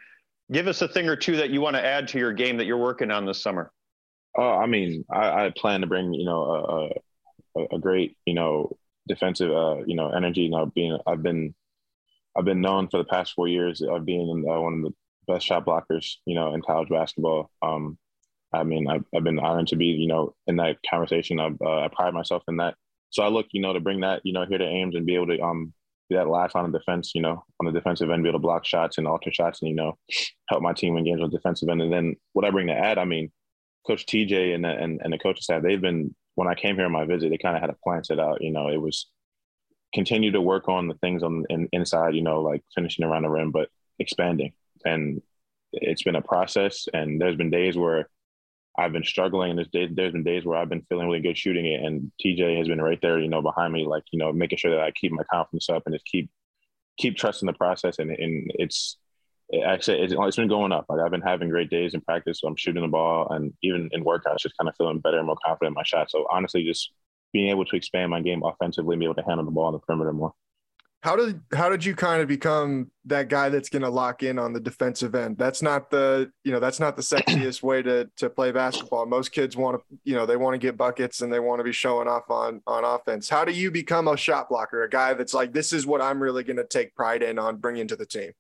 give 0.53 0.67
us 0.67 0.83
a 0.83 0.89
thing 0.89 1.09
or 1.09 1.17
two 1.17 1.37
that 1.37 1.49
you 1.49 1.63
want 1.63 1.75
to 1.75 1.85
add 1.85 2.07
to 2.09 2.19
your 2.19 2.35
game 2.35 2.59
that 2.59 2.67
you're 2.67 2.77
working 2.77 3.11
on 3.11 3.25
this 3.25 3.43
summer. 3.43 3.73
Oh, 4.37 4.51
I 4.51 4.67
mean, 4.67 5.05
I, 5.11 5.47
I 5.47 5.53
plan 5.57 5.83
to 5.83 5.87
bring 5.87 6.15
you 6.15 6.25
know 6.25 6.43
a, 7.57 7.61
a, 7.61 7.77
a 7.77 7.79
great 7.79 8.17
you 8.27 8.35
know 8.35 8.77
defensive 9.09 9.51
uh, 9.51 9.85
you 9.87 9.95
know 9.97 10.11
energy. 10.11 10.43
You 10.43 10.51
know, 10.51 10.67
being 10.67 10.99
I've 11.07 11.23
been 11.23 11.55
I've 12.37 12.45
been 12.45 12.61
known 12.61 12.89
for 12.89 12.99
the 12.99 13.05
past 13.05 13.35
four 13.35 13.49
years 13.49 13.83
of 13.83 14.05
being 14.07 14.45
uh, 14.49 14.61
one 14.61 14.75
of 14.75 14.83
the 14.83 14.95
best 15.33 15.47
shot 15.47 15.67
blockers 15.67 16.17
you 16.27 16.35
know 16.35 16.55
in 16.55 16.63
college 16.63 16.89
basketball. 16.89 17.51
Um, 17.63 17.99
I 18.53 18.65
mean, 18.65 18.89
I've, 18.89 19.05
I've 19.15 19.25
been 19.25 19.39
honored 19.41 19.69
to 19.69 19.77
be 19.77 19.87
you 19.87 20.09
know 20.09 20.35
in 20.47 20.57
that 20.57 20.79
conversation. 20.89 21.41
I've, 21.41 21.61
uh, 21.61 21.81
I 21.83 21.89
pride 21.89 22.15
myself 22.15 22.43
in 22.49 22.59
that. 22.59 22.77
So 23.11 23.23
I 23.23 23.29
look 23.29 23.47
you 23.53 23.63
know 23.63 23.75
to 23.75 23.81
bring 23.81 24.01
that 24.01 24.23
you 24.25 24.33
know 24.33 24.47
here 24.47 24.59
to 24.59 24.65
Ames 24.67 24.97
and 24.97 25.07
be 25.07 25.17
able 25.17 25.29
to 25.29 25.41
um 25.41 25.75
be 26.09 26.17
that 26.17 26.29
last 26.29 26.57
on 26.57 26.71
the 26.71 26.79
defense, 26.79 27.13
you 27.15 27.23
know, 27.23 27.45
on 27.61 27.67
the 27.67 27.73
defensive 27.73 28.11
end, 28.11 28.23
be 28.23 28.29
able 28.31 28.39
to 28.39 28.43
block 28.43 28.65
shots 28.67 28.99
and 28.99 29.07
alter 29.07 29.33
shots, 29.33 29.63
and 29.63 29.71
you 29.71 29.77
know, 29.77 29.99
help 30.49 30.63
my 30.63 30.73
team 30.73 30.95
win 30.95 31.05
games 31.05 31.23
on 31.23 31.31
the 31.31 31.37
defensive 31.37 31.69
end. 31.69 31.83
And 31.83 31.93
then 31.93 32.17
what 32.33 32.45
I 32.45 32.51
bring 32.51 32.69
to 32.69 32.75
add, 32.75 32.99
I 32.99 33.05
mean, 33.05 33.31
Coach 33.87 34.07
TJ 34.07 34.55
and 34.55 34.65
the, 34.65 34.71
and, 34.71 35.01
and 35.03 35.13
the 35.13 35.19
coaching 35.19 35.43
staff, 35.43 35.63
they've 35.63 35.81
been 35.81 36.15
when 36.35 36.49
I 36.49 36.55
came 36.55 36.77
here 36.77 36.87
on 36.87 36.93
my 36.93 37.05
visit, 37.05 37.31
they 37.31 37.39
kind 37.39 37.57
of 37.57 37.61
had 37.61 37.71
a 37.71 37.77
plan 37.85 38.05
set 38.05 38.19
out. 38.19 38.43
You 38.43 38.53
know, 38.53 38.69
it 38.69 38.81
was 38.81 39.11
continue 39.93 40.31
to 40.33 40.41
work 40.41 40.69
on 40.69 40.89
the 40.89 40.95
things 40.95 41.23
on 41.23 41.45
in, 41.51 41.69
inside. 41.73 42.15
You 42.15 42.23
know, 42.23 42.41
like 42.41 42.63
finishing 42.75 43.05
around 43.05 43.23
the 43.23 43.29
rim, 43.29 43.51
but 43.51 43.69
expanding. 43.99 44.53
And 44.85 45.21
it's 45.73 46.03
been 46.03 46.17
a 46.17 46.23
process. 46.23 46.87
And 46.93 47.21
there's 47.21 47.37
been 47.37 47.51
days 47.51 47.77
where 47.77 48.09
I've 48.79 48.93
been 48.93 49.05
struggling, 49.05 49.51
and 49.51 49.59
there's 49.59 49.69
days, 49.69 49.91
there's 49.93 50.13
been 50.13 50.25
days 50.25 50.45
where 50.45 50.57
I've 50.57 50.71
been 50.71 50.87
feeling 50.89 51.07
really 51.07 51.21
good 51.21 51.37
shooting 51.37 51.67
it, 51.67 51.85
and 51.85 52.11
TJ 52.25 52.57
has 52.57 52.69
been 52.69 52.81
right 52.81 52.99
there, 53.03 53.19
you 53.21 53.29
know, 53.29 53.43
behind 53.43 53.73
me, 53.73 53.85
like 53.87 54.05
you 54.13 54.19
know, 54.19 54.33
making 54.33 54.59
sure 54.59 54.71
that 54.71 54.81
I 54.81 54.91
keep 54.93 55.13
my 55.13 55.25
confidence 55.31 55.69
up 55.69 55.83
and 55.85 55.95
just 55.95 56.07
keep 56.07 56.31
keep 56.99 57.17
trusting 57.17 57.47
the 57.47 57.53
process. 57.53 57.99
And 57.99 58.11
and 58.11 58.51
it's 58.55 58.97
actually 59.67 60.01
it's, 60.01 60.15
it's 60.17 60.37
been 60.37 60.49
going 60.49 60.73
up. 60.73 60.87
Like 60.89 61.01
I've 61.01 61.11
been 61.11 61.21
having 61.21 61.49
great 61.51 61.71
days 61.71 61.95
in 61.95 62.01
practice. 62.01 62.41
So 62.41 62.49
I'm 62.49 62.57
shooting 62.57 62.83
the 62.83 62.89
ball, 62.89 63.29
and 63.31 63.53
even 63.63 63.89
in 63.93 64.05
workouts, 64.05 64.39
just 64.41 64.57
kind 64.59 64.69
of 64.69 64.77
feeling 64.77 65.01
better 65.01 65.19
and 65.19 65.27
more 65.27 65.37
confident 65.45 65.73
in 65.73 65.75
my 65.75 65.83
shot. 65.85 66.11
So 66.11 66.27
honestly, 66.31 66.65
just 66.65 66.93
being 67.33 67.51
able 67.51 67.65
to 67.67 67.77
expand 67.77 68.11
my 68.11 68.21
game 68.21 68.43
offensively, 68.45 68.95
and 68.95 69.01
be 69.01 69.07
able 69.07 69.15
to 69.17 69.23
handle 69.23 69.45
the 69.45 69.51
ball 69.51 69.67
on 69.67 69.73
the 69.73 69.79
perimeter 69.79 70.13
more. 70.13 70.35
how 71.03 71.17
did 71.17 71.41
how 71.53 71.69
did 71.69 71.85
you 71.85 71.95
kind 71.95 72.23
of 72.23 72.29
become 72.29 72.91
that 73.05 73.29
guy 73.29 73.49
that's 73.49 73.69
going 73.69 73.83
to 73.83 73.89
lock 73.89 74.23
in 74.23 74.39
on 74.39 74.53
the 74.53 74.61
defensive 74.61 75.15
end 75.15 75.37
that's 75.37 75.61
not 75.61 75.91
the 75.91 76.31
you 76.45 76.53
know 76.53 76.61
that's 76.61 76.79
not 76.79 76.95
the 76.97 77.03
sexiest 77.03 77.63
way 77.63 77.83
to 77.83 78.09
to 78.17 78.31
play 78.31 78.53
basketball 78.53 79.05
most 79.07 79.33
kids 79.33 79.57
want 79.57 79.77
to 79.77 79.99
you 80.05 80.15
know 80.15 80.27
they 80.27 80.37
want 80.37 80.55
to 80.55 80.59
get 80.59 80.77
buckets 80.77 81.21
and 81.21 81.33
they 81.33 81.41
want 81.41 81.59
to 81.59 81.65
be 81.65 81.73
showing 81.73 82.07
off 82.07 82.31
on 82.31 82.63
on 82.67 82.85
offense 82.85 83.29
how 83.29 83.45
do 83.45 83.53
you 83.53 83.71
become 83.71 84.07
a 84.07 84.17
shot 84.17 84.49
blocker 84.49 84.85
a 84.85 84.89
guy 84.89 85.13
that's 85.15 85.35
like 85.35 85.53
this 85.53 85.73
is 85.73 85.87
what 85.87 86.01
i'm 86.01 86.23
really 86.23 86.45
going 86.45 86.57
to 86.57 86.67
take 86.67 86.95
pride 86.95 87.23
in 87.23 87.39
on 87.39 87.57
bringing 87.57 87.89
to 87.89 87.97
the 87.97 88.07
team 88.07 88.31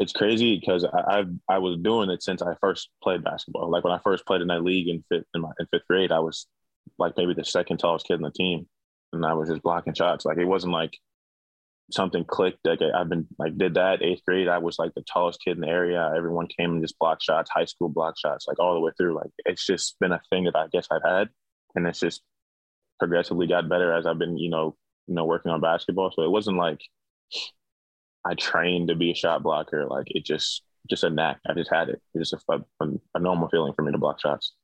it's 0.00 0.14
crazy 0.14 0.58
because 0.58 0.84
I, 0.84 1.20
I, 1.20 1.24
I 1.48 1.58
was 1.58 1.78
doing 1.78 2.08
it 2.08 2.22
since 2.22 2.40
I 2.40 2.54
first 2.60 2.88
played 3.02 3.22
basketball. 3.22 3.70
Like 3.70 3.84
when 3.84 3.92
I 3.92 4.00
first 4.02 4.26
played 4.26 4.40
in 4.40 4.48
that 4.48 4.64
league 4.64 4.88
in 4.88 5.04
fifth 5.10 5.26
in, 5.34 5.42
my, 5.42 5.50
in 5.60 5.66
fifth 5.66 5.86
grade, 5.88 6.10
I 6.10 6.20
was 6.20 6.46
like 6.98 7.16
maybe 7.18 7.34
the 7.34 7.44
second 7.44 7.76
tallest 7.78 8.06
kid 8.06 8.14
in 8.14 8.22
the 8.22 8.30
team, 8.30 8.66
and 9.12 9.24
I 9.24 9.34
was 9.34 9.50
just 9.50 9.62
blocking 9.62 9.94
shots. 9.94 10.24
Like 10.24 10.38
it 10.38 10.46
wasn't 10.46 10.72
like 10.72 10.96
something 11.92 12.24
clicked. 12.24 12.60
Like 12.64 12.80
I've 12.82 13.10
been 13.10 13.28
like 13.38 13.58
did 13.58 13.74
that 13.74 14.02
eighth 14.02 14.22
grade. 14.26 14.48
I 14.48 14.58
was 14.58 14.78
like 14.78 14.94
the 14.94 15.04
tallest 15.12 15.40
kid 15.44 15.56
in 15.56 15.60
the 15.60 15.68
area. 15.68 16.10
Everyone 16.16 16.46
came 16.46 16.72
and 16.72 16.82
just 16.82 16.98
block 16.98 17.22
shots, 17.22 17.50
high 17.54 17.66
school 17.66 17.90
block 17.90 18.14
shots, 18.18 18.46
like 18.48 18.58
all 18.58 18.72
the 18.72 18.80
way 18.80 18.92
through. 18.96 19.14
Like 19.14 19.30
it's 19.44 19.66
just 19.66 19.98
been 20.00 20.12
a 20.12 20.20
thing 20.30 20.44
that 20.44 20.56
I 20.56 20.68
guess 20.72 20.88
I've 20.90 21.04
had, 21.04 21.28
and 21.74 21.86
it's 21.86 22.00
just 22.00 22.22
progressively 22.98 23.46
got 23.46 23.68
better 23.68 23.92
as 23.92 24.06
I've 24.06 24.18
been, 24.18 24.38
you 24.38 24.48
know, 24.48 24.76
you 25.06 25.14
know, 25.14 25.26
working 25.26 25.52
on 25.52 25.60
basketball. 25.60 26.10
So 26.10 26.22
it 26.22 26.30
wasn't 26.30 26.56
like 26.56 26.80
I 28.24 28.34
trained 28.34 28.88
to 28.88 28.94
be 28.94 29.10
a 29.10 29.14
shot 29.14 29.42
blocker. 29.42 29.86
Like 29.86 30.06
it 30.08 30.24
just 30.24 30.62
just 30.88 31.04
a 31.04 31.10
knack. 31.10 31.38
I 31.48 31.54
just 31.54 31.70
had 31.72 31.88
it. 31.88 32.00
It's 32.14 32.30
just 32.30 32.44
a, 32.48 32.62
a, 32.80 32.88
a 33.14 33.18
normal 33.18 33.48
feeling 33.48 33.72
for 33.74 33.82
me 33.82 33.92
to 33.92 33.98
block 33.98 34.20
shots. 34.20 34.54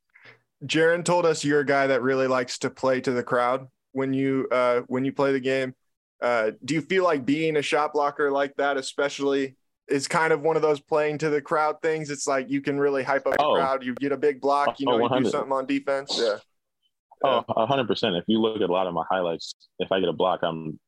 Jaren 0.64 1.04
told 1.04 1.26
us 1.26 1.44
you're 1.44 1.60
a 1.60 1.66
guy 1.66 1.86
that 1.88 2.02
really 2.02 2.26
likes 2.26 2.58
to 2.58 2.70
play 2.70 3.00
to 3.02 3.12
the 3.12 3.22
crowd 3.22 3.68
when 3.92 4.12
you 4.12 4.48
uh, 4.50 4.80
when 4.86 5.04
you 5.04 5.12
play 5.12 5.32
the 5.32 5.40
game. 5.40 5.75
Uh, 6.20 6.52
do 6.64 6.75
you 6.75 6.80
feel 6.80 7.04
like 7.04 7.26
being 7.26 7.56
a 7.56 7.62
shot 7.62 7.92
blocker 7.92 8.30
like 8.30 8.54
that, 8.56 8.78
especially, 8.78 9.56
is 9.88 10.08
kind 10.08 10.32
of 10.32 10.40
one 10.40 10.56
of 10.56 10.62
those 10.62 10.80
playing 10.80 11.18
to 11.18 11.28
the 11.28 11.42
crowd 11.42 11.82
things? 11.82 12.10
It's 12.10 12.26
like 12.26 12.50
you 12.50 12.62
can 12.62 12.78
really 12.80 13.02
hype 13.02 13.26
up 13.26 13.36
the 13.36 13.44
oh. 13.44 13.54
crowd. 13.54 13.84
You 13.84 13.94
get 13.94 14.12
a 14.12 14.16
big 14.16 14.40
block, 14.40 14.80
you 14.80 14.86
know, 14.86 14.94
oh, 14.94 15.16
you 15.16 15.25
do 15.25 15.30
something 15.30 15.52
on 15.52 15.66
defense. 15.66 16.18
Yeah. 16.20 16.38
Oh, 17.22 17.44
hundred 17.66 17.86
percent. 17.86 18.16
If 18.16 18.25
you 18.26 18.40
look 18.40 18.60
at 18.60 18.68
a 18.68 18.72
lot 18.72 18.86
of 18.86 18.94
my 18.94 19.04
highlights, 19.10 19.54
if 19.78 19.92
I 19.92 20.00
get 20.00 20.08
a 20.08 20.12
block, 20.12 20.40
I'm 20.42 20.78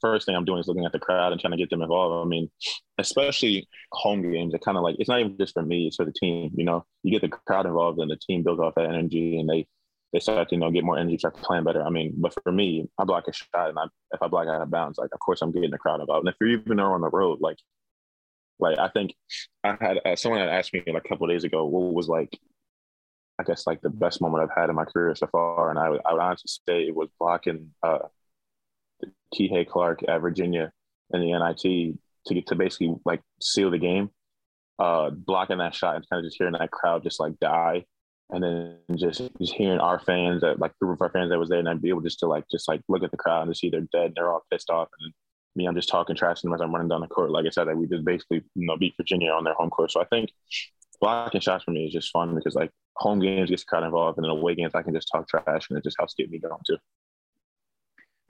first 0.00 0.26
thing 0.26 0.34
I'm 0.34 0.44
doing 0.44 0.60
is 0.60 0.68
looking 0.68 0.84
at 0.84 0.92
the 0.92 0.98
crowd 0.98 1.32
and 1.32 1.40
trying 1.40 1.52
to 1.52 1.56
get 1.56 1.70
them 1.70 1.82
involved. 1.82 2.26
I 2.26 2.28
mean, 2.28 2.50
especially 2.98 3.68
home 3.92 4.22
games, 4.22 4.54
it 4.54 4.62
kind 4.64 4.76
of 4.76 4.82
like 4.82 4.96
it's 4.98 5.08
not 5.08 5.20
even 5.20 5.36
just 5.38 5.54
for 5.54 5.62
me; 5.62 5.86
it's 5.86 5.96
for 5.96 6.04
the 6.04 6.12
team. 6.12 6.50
You 6.54 6.64
know, 6.64 6.84
you 7.02 7.12
get 7.12 7.22
the 7.22 7.36
crowd 7.36 7.66
involved, 7.66 7.98
and 7.98 8.10
the 8.10 8.16
team 8.16 8.42
builds 8.42 8.60
off 8.60 8.74
that 8.76 8.86
energy, 8.86 9.38
and 9.38 9.48
they 9.48 9.66
they 10.12 10.20
start 10.20 10.48
to 10.48 10.54
you 10.54 10.60
know 10.60 10.70
get 10.70 10.84
more 10.84 10.98
energy, 10.98 11.18
start 11.18 11.36
playing 11.36 11.64
better. 11.64 11.82
I 11.82 11.90
mean, 11.90 12.14
but 12.16 12.34
for 12.42 12.52
me, 12.52 12.88
I 12.98 13.04
block 13.04 13.28
a 13.28 13.32
shot, 13.32 13.70
and 13.70 13.78
I, 13.78 13.84
if 14.12 14.22
I 14.22 14.28
block 14.28 14.48
out 14.48 14.62
of 14.62 14.70
bounds, 14.70 14.98
like 14.98 15.10
of 15.12 15.20
course 15.20 15.42
I'm 15.42 15.52
getting 15.52 15.70
the 15.70 15.78
crowd 15.78 16.00
involved. 16.00 16.26
And 16.26 16.34
if 16.34 16.36
you're 16.40 16.50
even 16.50 16.76
there 16.78 16.92
on 16.92 17.00
the 17.00 17.10
road, 17.10 17.38
like 17.40 17.58
like 18.58 18.78
I 18.78 18.88
think 18.88 19.14
I 19.64 19.76
had 19.80 20.00
uh, 20.04 20.16
someone 20.16 20.40
had 20.40 20.50
asked 20.50 20.72
me 20.72 20.82
like 20.86 21.04
a 21.04 21.08
couple 21.08 21.26
days 21.26 21.44
ago 21.44 21.64
what 21.64 21.94
was 21.94 22.08
like 22.08 22.38
I 23.40 23.42
guess 23.42 23.66
like 23.66 23.80
the 23.80 23.88
best 23.90 24.20
moment 24.20 24.42
I've 24.44 24.56
had 24.56 24.68
in 24.68 24.76
my 24.76 24.84
career 24.84 25.14
so 25.14 25.26
far, 25.26 25.70
and 25.70 25.78
I 25.78 25.88
would, 25.88 26.00
I 26.04 26.12
would 26.12 26.20
honestly 26.20 26.50
say 26.68 26.82
it 26.86 26.94
was 26.94 27.08
blocking 27.18 27.70
uh, 27.82 28.00
Kihei 29.34 29.66
Clark 29.66 30.00
at 30.08 30.20
Virginia 30.20 30.72
in 31.12 31.20
the 31.20 31.32
NIT 31.32 31.98
to 32.26 32.34
get 32.34 32.46
to 32.48 32.54
basically 32.54 32.94
like 33.04 33.20
seal 33.40 33.70
the 33.70 33.78
game, 33.78 34.10
uh, 34.78 35.10
blocking 35.10 35.58
that 35.58 35.74
shot 35.74 35.96
and 35.96 36.08
kind 36.08 36.24
of 36.24 36.28
just 36.28 36.38
hearing 36.38 36.54
that 36.58 36.70
crowd 36.70 37.02
just 37.02 37.20
like 37.20 37.38
die. 37.40 37.84
And 38.32 38.44
then 38.44 38.76
just 38.96 39.22
just 39.38 39.54
hearing 39.54 39.80
our 39.80 39.98
fans 39.98 40.42
that 40.42 40.60
like 40.60 40.78
group 40.78 40.98
of 40.98 41.02
our 41.02 41.10
fans 41.10 41.30
that 41.30 41.38
was 41.38 41.48
there 41.48 41.58
and 41.58 41.68
I'd 41.68 41.82
be 41.82 41.88
able 41.88 42.00
just 42.00 42.20
to 42.20 42.26
like 42.26 42.44
just 42.48 42.68
like 42.68 42.80
look 42.88 43.02
at 43.02 43.10
the 43.10 43.16
crowd 43.16 43.48
and 43.48 43.56
see 43.56 43.70
they're 43.70 43.88
dead, 43.92 44.12
they're 44.14 44.32
all 44.32 44.44
pissed 44.52 44.70
off. 44.70 44.88
And 45.00 45.12
me, 45.56 45.66
I'm 45.66 45.74
just 45.74 45.88
talking 45.88 46.14
trash 46.14 46.40
to 46.40 46.46
them 46.46 46.54
as 46.54 46.60
I'm 46.60 46.72
running 46.72 46.88
down 46.88 47.00
the 47.00 47.08
court. 47.08 47.32
Like 47.32 47.46
I 47.46 47.50
said, 47.50 47.66
that 47.66 47.76
we 47.76 47.88
just 47.88 48.04
basically 48.04 48.44
you 48.54 48.66
know 48.66 48.76
beat 48.76 48.94
Virginia 48.96 49.32
on 49.32 49.42
their 49.42 49.54
home 49.54 49.70
court. 49.70 49.90
So 49.90 50.00
I 50.00 50.04
think 50.04 50.30
blocking 51.00 51.40
shots 51.40 51.64
for 51.64 51.72
me 51.72 51.86
is 51.86 51.92
just 51.92 52.12
fun 52.12 52.34
because 52.36 52.54
like 52.54 52.70
home 52.96 53.18
games 53.18 53.50
gets 53.50 53.64
crowd 53.64 53.82
involved 53.82 54.18
and 54.18 54.24
then 54.24 54.30
away 54.30 54.54
games 54.54 54.72
I 54.74 54.82
can 54.82 54.94
just 54.94 55.08
talk 55.10 55.26
trash 55.26 55.68
and 55.68 55.78
it 55.78 55.82
just 55.82 55.96
helps 55.98 56.14
get 56.14 56.30
me 56.30 56.38
going 56.38 56.60
too. 56.66 56.76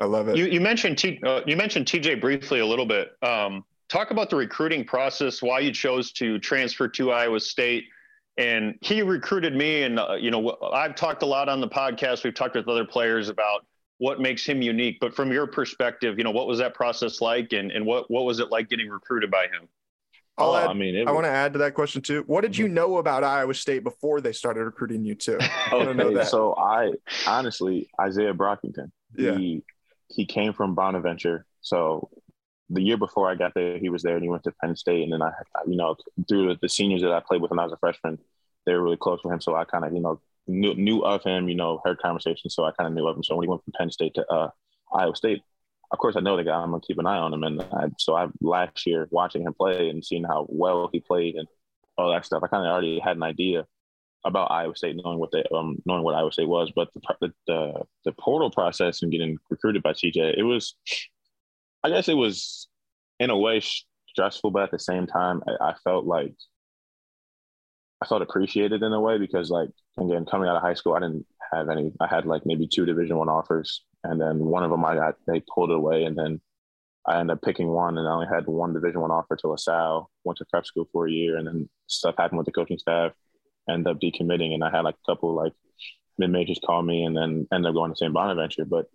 I 0.01 0.07
love 0.07 0.29
it. 0.29 0.37
You, 0.37 0.47
you 0.47 0.61
mentioned 0.61 0.99
T, 0.99 1.21
uh, 1.25 1.43
you 1.47 1.57
mentioned 1.57 1.87
TJ 1.87 2.21
briefly 2.21 2.61
a 2.61 2.67
little 2.67 2.87
bit. 2.87 3.13
Um, 3.23 3.65
talk 3.89 4.11
about 4.11 4.31
the 4.31 4.37
recruiting 4.37 4.85
process, 4.85 5.43
why 5.43 5.61
you 5.61 5.73
chose 5.73 6.13
to 6.13 6.39
transfer 6.39 6.89
to 6.89 7.11
Iowa 7.11 7.39
State. 7.41 7.85
And 8.39 8.77
he 8.81 9.03
recruited 9.03 9.55
me, 9.55 9.83
and 9.83 9.99
uh, 9.99 10.15
you 10.19 10.31
know 10.31 10.57
I've 10.73 10.95
talked 10.95 11.23
a 11.23 11.27
lot 11.27 11.49
on 11.51 11.61
the 11.61 11.69
podcast. 11.69 12.25
We've 12.25 12.35
talked 12.35 12.55
with 12.55 12.69
other 12.69 12.87
players 12.87 13.29
about 13.29 13.67
what 13.99 14.19
makes 14.19 14.47
him 14.47 14.63
unique. 14.63 14.97
But 14.99 15.15
from 15.15 15.31
your 15.31 15.47
perspective, 15.47 16.17
you 16.17 16.25
know 16.25 16.31
what 16.31 16.47
was 16.47 16.59
that 16.59 16.73
process 16.73 17.21
like, 17.21 17.53
and 17.53 17.71
and 17.71 17.85
what 17.85 18.11
what 18.11 18.25
was 18.25 18.41
it 18.41 18.51
like 18.51 18.71
getting 18.71 18.89
recruited 18.89 19.31
by 19.31 19.45
him? 19.45 19.69
I'll 20.39 20.53
oh, 20.53 20.57
add, 20.57 20.69
I 20.69 20.73
mean, 20.73 20.97
I 20.97 21.11
was, 21.11 21.15
want 21.15 21.27
to 21.27 21.31
add 21.31 21.53
to 21.53 21.59
that 21.59 21.75
question 21.75 22.01
too. 22.01 22.25
What 22.27 22.41
did 22.41 22.57
you 22.57 22.65
mm-hmm. 22.67 22.75
know 22.75 22.97
about 22.97 23.25
Iowa 23.25 23.53
State 23.53 23.85
before 23.85 24.23
they 24.23 24.33
started 24.33 24.65
recruiting 24.65 25.05
you 25.05 25.17
too? 25.17 25.37
I 25.41 25.75
okay, 25.75 26.25
so 26.25 26.55
I 26.57 26.93
honestly 27.27 27.91
Isaiah 28.01 28.33
Brockington. 28.33 28.91
Yeah. 29.17 29.37
He, 29.37 29.63
he 30.11 30.27
came 30.27 30.53
from 30.53 30.75
Bonaventure. 30.75 31.47
So 31.61 32.11
the 32.69 32.83
year 32.83 32.97
before 32.97 33.31
I 33.31 33.35
got 33.35 33.55
there, 33.55 33.79
he 33.79 33.89
was 33.89 34.03
there 34.03 34.15
and 34.15 34.23
he 34.23 34.29
went 34.29 34.45
to 34.45 34.53
Penn 34.61 34.77
State. 34.77 35.03
And 35.05 35.13
then 35.13 35.23
I, 35.23 35.33
you 35.67 35.77
know, 35.77 35.97
through 36.29 36.57
the 36.61 36.69
seniors 36.69 37.03
that 37.03 37.13
I 37.13 37.21
played 37.21 37.41
with 37.41 37.51
when 37.51 37.59
I 37.59 37.65
was 37.65 37.73
a 37.73 37.79
freshman, 37.79 38.19
they 38.67 38.73
were 38.73 38.83
really 38.83 38.97
close 38.97 39.21
with 39.25 39.33
him. 39.33 39.41
So 39.41 39.55
I 39.55 39.65
kind 39.65 39.85
of, 39.85 39.93
you 39.93 40.01
know, 40.01 40.21
knew, 40.47 40.75
knew 40.75 41.01
of 41.01 41.23
him, 41.23 41.49
you 41.49 41.55
know, 41.55 41.81
heard 41.85 41.99
conversations. 41.99 42.55
So 42.55 42.65
I 42.65 42.73
kind 42.73 42.89
of 42.89 42.95
knew 42.95 43.07
of 43.07 43.17
him. 43.17 43.25
So 43.25 43.37
when 43.37 43.45
he 43.45 43.49
went 43.49 43.65
from 43.65 43.73
Penn 43.77 43.91
State 43.91 44.15
to 44.15 44.27
uh, 44.27 44.51
Iowa 44.95 45.17
State, 45.17 45.43
of 45.93 45.99
course, 45.99 46.17
I 46.17 46.21
know 46.21 46.37
the 46.37 46.45
guy. 46.45 46.55
I'm 46.55 46.71
gonna 46.71 46.81
keep 46.81 46.99
an 46.99 47.07
eye 47.07 47.19
on 47.19 47.35
him, 47.35 47.43
and 47.43 47.61
I, 47.63 47.89
so 47.99 48.15
I 48.15 48.29
last 48.41 48.87
year 48.87 49.09
watching 49.11 49.43
him 49.43 49.55
play 49.55 49.89
and 49.89 50.05
seeing 50.05 50.23
how 50.23 50.47
well 50.49 50.89
he 50.93 51.01
played 51.01 51.35
and 51.35 51.49
all 51.99 52.13
that 52.13 52.25
stuff. 52.25 52.43
I 52.45 52.47
kind 52.47 52.65
of 52.65 52.71
already 52.71 53.01
had 53.01 53.17
an 53.17 53.25
idea 53.25 53.67
about 54.25 54.51
Iowa 54.51 54.77
State, 54.77 54.97
knowing 55.03 55.19
what 55.19 55.31
they 55.33 55.45
um, 55.55 55.79
knowing 55.87 56.03
what 56.03 56.15
Iowa 56.15 56.33
State 56.33 56.49
was, 56.49 56.73
but 56.75 56.89
the, 56.95 57.33
the 57.47 57.83
the 58.05 58.13
portal 58.13 58.51
process 58.51 59.03
and 59.03 59.11
getting 59.11 59.39
recruited 59.49 59.83
by 59.83 59.93
TJ, 59.93 60.37
it 60.37 60.43
was, 60.43 60.75
I 61.83 61.91
guess 61.91 62.09
it 62.09 62.15
was 62.15 62.69
in 63.19 63.31
a 63.31 63.39
way 63.39 63.63
stressful, 64.09 64.51
but 64.51 64.65
at 64.65 64.71
the 64.71 64.79
same 64.79 65.07
time, 65.07 65.43
I, 65.47 65.71
I 65.71 65.75
felt 65.85 66.05
like 66.05 66.35
I 68.03 68.07
felt 68.07 68.23
appreciated 68.23 68.83
in 68.83 68.93
a 68.93 69.01
way 69.01 69.19
because 69.19 69.51
like 69.51 69.71
again 69.99 70.27
coming 70.27 70.49
out 70.49 70.57
of 70.57 70.63
high 70.63 70.75
school, 70.75 70.95
I 70.95 71.01
didn't 71.01 71.27
have 71.53 71.69
any. 71.71 71.93
I 72.01 72.07
had 72.07 72.27
like 72.27 72.43
maybe 72.45 72.69
two 72.69 72.85
Division 72.85 73.17
One 73.17 73.29
offers, 73.29 73.85
and 74.05 74.21
then 74.21 74.39
one 74.39 74.65
of 74.65 74.71
them 74.71 74.85
I 74.85 74.97
got 74.97 75.15
they 75.27 75.43
pulled 75.55 75.71
away, 75.71 76.05
and 76.05 76.17
then 76.17 76.41
I 77.07 77.19
ended 77.19 77.37
up 77.37 77.43
picking 77.43 77.69
one, 77.69 77.97
and 77.97 78.07
I 78.07 78.13
only 78.13 78.27
had 78.27 78.47
one 78.47 78.75
Division 78.75 79.01
One 79.01 79.11
offer 79.11 79.37
to 79.37 79.49
LaSalle. 79.49 80.11
Went 80.25 80.37
to 80.39 80.45
prep 80.45 80.67
school 80.67 80.89
for 80.93 81.09
a 81.09 81.11
year, 81.11 81.39
and 81.39 81.47
then 81.47 81.71
stuff 81.87 82.17
happened 82.19 82.39
with 82.39 82.47
the 82.47 82.53
coaching 82.53 82.79
staff 82.79 83.13
end 83.69 83.87
up 83.87 84.01
decommitting. 84.01 84.53
And 84.55 84.65
I 84.65 84.71
had 84.71 84.85
like 84.85 84.97
a 84.97 85.11
couple 85.11 85.35
like 85.35 85.53
mid 86.19 86.31
majors 86.31 86.61
call 86.65 86.83
me 86.83 87.05
and 87.05 87.17
then 87.17 87.49
end 87.53 87.67
up 87.67 87.75
going 87.75 87.91
to 87.91 87.97
St. 87.97 88.13
Bonaventure. 88.13 88.65
But 88.65 88.87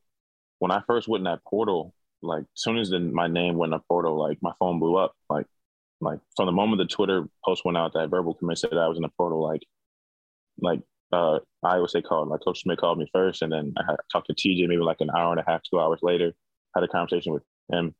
when 0.59 0.71
I 0.71 0.81
first 0.87 1.07
went 1.07 1.21
in 1.21 1.25
that 1.25 1.43
portal, 1.43 1.93
like 2.21 2.43
as 2.43 2.61
soon 2.61 2.77
as 2.77 2.89
the, 2.89 2.99
my 2.99 3.27
name 3.27 3.57
went 3.57 3.73
in 3.73 3.79
the 3.79 3.83
portal, 3.87 4.19
like 4.19 4.37
my 4.41 4.53
phone 4.59 4.79
blew 4.79 4.95
up. 4.97 5.13
Like 5.29 5.45
like 6.01 6.19
from 6.35 6.45
the 6.45 6.51
moment 6.51 6.79
the 6.79 6.93
Twitter 6.93 7.25
post 7.43 7.63
went 7.65 7.77
out 7.77 7.93
that 7.93 8.09
verbal 8.09 8.33
commit 8.33 8.57
said 8.57 8.73
I 8.73 8.87
was 8.87 8.97
in 8.97 9.03
the 9.03 9.09
portal, 9.17 9.43
like 9.43 9.63
like 10.59 10.81
uh 11.11 11.39
Iowa 11.63 11.87
State 11.87 12.05
called, 12.05 12.29
like 12.29 12.41
Coach 12.43 12.61
Smith 12.61 12.79
called 12.79 12.99
me 12.99 13.09
first, 13.13 13.41
and 13.41 13.51
then 13.51 13.73
I 13.77 13.95
talked 14.11 14.27
to 14.27 14.33
TJ 14.33 14.67
maybe 14.67 14.81
like 14.81 15.01
an 15.01 15.09
hour 15.15 15.31
and 15.31 15.39
a 15.39 15.49
half, 15.49 15.61
two 15.63 15.79
hours 15.79 15.99
later, 16.01 16.33
had 16.75 16.83
a 16.83 16.87
conversation 16.87 17.33
with 17.33 17.43
him. 17.71 17.95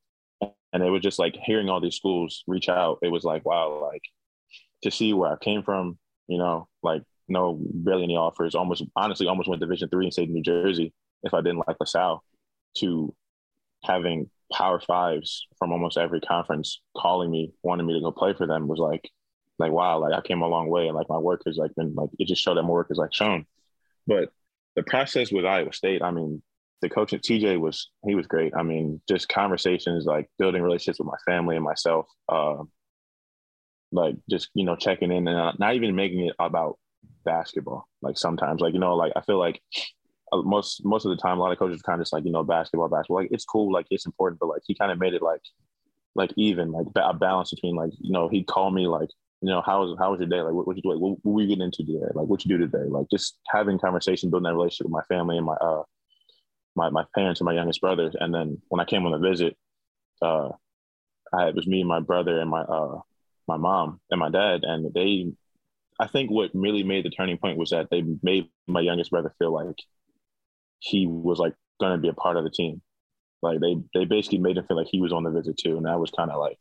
And 0.74 0.84
it 0.84 0.90
was 0.90 1.02
just 1.02 1.20
like 1.20 1.38
hearing 1.42 1.70
all 1.70 1.80
these 1.80 1.96
schools 1.96 2.44
reach 2.48 2.68
out, 2.68 3.00
it 3.02 3.08
was 3.08 3.24
like, 3.24 3.46
wow, 3.46 3.80
like 3.82 4.02
to 4.84 4.92
see 4.92 5.14
where 5.14 5.32
I 5.32 5.38
came 5.38 5.64
from, 5.64 5.98
you 6.28 6.38
know, 6.38 6.68
like 6.84 7.04
no 7.28 7.58
barely 7.60 8.04
any 8.04 8.16
offers. 8.16 8.56
Almost 8.56 8.84
honestly, 8.96 9.28
almost 9.28 9.50
went 9.50 9.62
Division 9.62 9.90
three 9.90 10.06
and 10.06 10.14
stayed 10.14 10.30
in 10.30 10.36
New 10.36 10.44
Jersey 10.44 10.94
if 11.24 11.34
I 11.34 11.42
didn't 11.42 11.64
like 11.68 11.78
LaSalle. 11.80 12.24
To 12.80 13.16
having 13.84 14.30
Power 14.52 14.82
Fives 14.82 15.48
from 15.58 15.72
almost 15.72 15.98
every 15.98 16.20
conference 16.20 16.82
calling 16.98 17.32
me, 17.32 17.54
wanting 17.64 17.88
me 17.88 17.94
to 17.94 18.02
go 18.02 18.12
play 18.12 18.34
for 18.34 18.46
them 18.46 18.68
was 18.68 18.80
like, 18.80 19.10
like 19.58 19.72
wow, 19.72 20.00
like 20.00 20.14
I 20.14 20.22
came 20.22 20.42
a 20.42 20.48
long 20.48 20.68
way, 20.70 20.88
and 20.88 20.96
like 20.96 21.10
my 21.10 21.18
work 21.18 21.42
has 21.46 21.58
like 21.58 21.74
been 21.76 21.96
like 21.96 22.10
it 22.20 22.28
just 22.28 22.42
showed 22.42 22.58
that 22.58 22.64
my 22.64 22.70
work 22.70 22.88
is 22.92 22.98
like 22.98 23.14
shown. 23.14 23.46
But 24.08 24.30
the 24.76 24.84
process 24.84 25.32
with 25.32 25.46
Iowa 25.46 25.74
State, 25.74 26.02
I 26.02 26.12
mean, 26.12 26.44
the 26.82 26.90
coach 26.90 27.14
at 27.14 27.24
TJ 27.24 27.60
was 27.60 27.90
he 28.06 28.16
was 28.16 28.28
great. 28.28 28.54
I 28.56 28.64
mean, 28.64 29.02
just 29.08 29.30
conversations 29.30 30.06
like 30.06 30.30
building 30.38 30.62
relationships 30.62 31.00
with 31.00 31.08
my 31.08 31.18
family 31.26 31.56
and 31.56 31.66
myself. 31.66 32.08
Uh, 32.30 32.64
like 33.96 34.16
just 34.30 34.50
you 34.54 34.66
know 34.66 34.76
checking 34.76 35.12
in 35.12 35.28
and 35.28 35.60
not 35.60 35.76
even 35.76 35.96
making 35.96 36.28
it 36.28 36.36
about 36.40 36.78
basketball. 37.24 37.88
Like 38.02 38.18
sometimes, 38.18 38.62
like 38.62 38.74
you 38.74 38.80
know, 38.80 38.96
like 38.96 39.14
I 39.16 39.22
feel 39.22 39.40
like 39.40 39.62
uh, 40.32 40.42
most 40.42 40.86
most 40.86 41.06
of 41.06 41.12
the 41.12 41.22
time, 41.22 41.38
a 41.38 41.42
lot 41.42 41.52
of 41.52 41.60
coaches 41.60 41.82
kind 41.82 42.00
of 42.00 42.06
just 42.06 42.14
like 42.14 42.26
you 42.26 42.32
know 42.32 42.44
basketball, 42.44 42.90
basketball. 42.90 43.18
Like 43.18 43.32
it's 43.32 43.46
cool, 43.46 43.72
like 43.72 43.88
it's 43.90 44.06
important, 44.06 44.40
but 44.40 44.48
like 44.48 44.62
he 44.66 44.76
kind 44.76 44.92
of 44.92 45.00
made 45.00 45.14
it 45.14 45.22
like 45.22 45.42
like 46.16 46.32
even 46.38 46.72
like 46.72 46.88
a 46.96 47.14
balance 47.14 47.52
between 47.52 47.76
like 47.76 47.92
you 48.00 48.12
know 48.12 48.30
he'd 48.30 48.48
call 48.48 48.72
me 48.72 48.88
like 48.88 49.10
you 49.42 49.50
know 49.50 49.62
how 49.66 49.82
was 49.82 49.98
how 50.00 50.12
was 50.12 50.20
your 50.20 50.30
day 50.30 50.42
like 50.42 50.54
what, 50.54 50.66
what 50.66 50.78
you 50.78 50.82
do 50.82 50.98
what, 50.98 51.20
what 51.24 51.34
were 51.34 51.42
you 51.42 51.48
getting 51.50 51.66
into 51.66 51.84
today 51.84 52.00
like 52.14 52.26
what 52.26 52.46
you 52.46 52.50
do 52.50 52.58
today 52.58 52.86
like 52.88 53.06
just 53.12 53.38
having 53.50 53.78
conversation 53.78 54.30
building 54.30 54.46
that 54.46 54.56
relationship 54.56 54.86
with 54.86 54.94
my 54.94 55.04
family 55.14 55.36
and 55.36 55.46
my 55.46 55.56
uh 55.56 55.84
my 56.78 56.90
my 56.90 57.04
parents 57.14 57.42
and 57.42 57.46
my 57.46 57.54
youngest 57.54 57.82
brothers 57.82 58.16
and 58.18 58.34
then 58.34 58.62
when 58.70 58.80
I 58.80 58.86
came 58.86 59.06
on 59.06 59.12
the 59.12 59.30
visit 59.30 59.58
uh, 60.22 60.50
I, 61.34 61.48
it 61.48 61.56
was 61.56 61.68
me, 61.68 61.82
and 61.82 61.90
my 61.90 62.00
brother, 62.00 62.40
and 62.40 62.50
my 62.50 62.62
uh, 62.62 63.00
my 63.48 63.58
mom 63.58 64.00
and 64.10 64.20
my 64.20 64.30
dad, 64.30 64.62
and 64.64 64.94
they. 64.94 65.32
I 65.98 66.08
think 66.08 66.30
what 66.30 66.52
really 66.54 66.84
made 66.84 67.06
the 67.06 67.10
turning 67.10 67.38
point 67.38 67.58
was 67.58 67.70
that 67.70 67.88
they 67.90 68.04
made 68.22 68.50
my 68.68 68.82
youngest 68.82 69.12
brother 69.12 69.34
feel 69.40 69.54
like 69.54 69.78
he 70.80 71.08
was 71.08 71.40
like 71.40 71.54
going 71.80 71.94
to 71.94 71.98
be 71.98 72.10
a 72.10 72.14
part 72.14 72.36
of 72.36 72.44
the 72.44 72.50
team. 72.50 72.82
Like 73.42 73.60
they 73.62 73.78
they 73.94 74.06
basically 74.06 74.40
made 74.40 74.58
him 74.58 74.66
feel 74.68 74.76
like 74.76 74.90
he 74.90 75.00
was 75.00 75.14
on 75.14 75.24
the 75.24 75.32
visit 75.32 75.58
too, 75.58 75.78
and 75.78 75.86
that 75.86 76.00
was 76.00 76.12
kind 76.12 76.32
of 76.32 76.40
like 76.40 76.58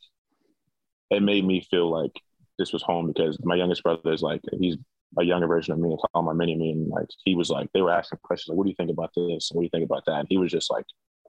it 1.11 1.23
made 1.23 1.45
me 1.45 1.67
feel 1.71 1.91
like 1.91 2.13
this 2.59 2.73
was 2.73 2.83
home 2.83 3.07
because 3.07 3.39
my 3.43 3.55
youngest 3.55 3.83
brother 3.83 4.13
is 4.13 4.23
like 4.23 4.41
he's 4.59 4.77
a 5.19 5.23
younger 5.23 5.47
version 5.47 5.73
of 5.73 5.79
me 5.79 5.91
and 5.91 5.99
call 6.13 6.23
my 6.23 6.33
mini 6.33 6.57
me 6.57 6.73
and 6.73 6.89
like 6.89 7.07
he 7.25 7.35
was 7.35 7.51
like 7.51 7.69
they 7.73 7.83
were 7.83 7.91
asking 7.91 8.19
questions 8.23 8.49
like 8.49 8.59
what 8.59 8.65
do 8.65 8.71
you 8.71 8.77
think 8.77 8.91
about 8.91 9.11
this 9.15 9.51
and 9.51 9.57
what 9.57 9.63
do 9.63 9.65
you 9.65 9.71
think 9.71 9.85
about 9.85 10.05
that 10.07 10.19
and 10.19 10.27
he 10.29 10.39
was 10.39 10.51
just 10.51 10.71
like 10.71 10.85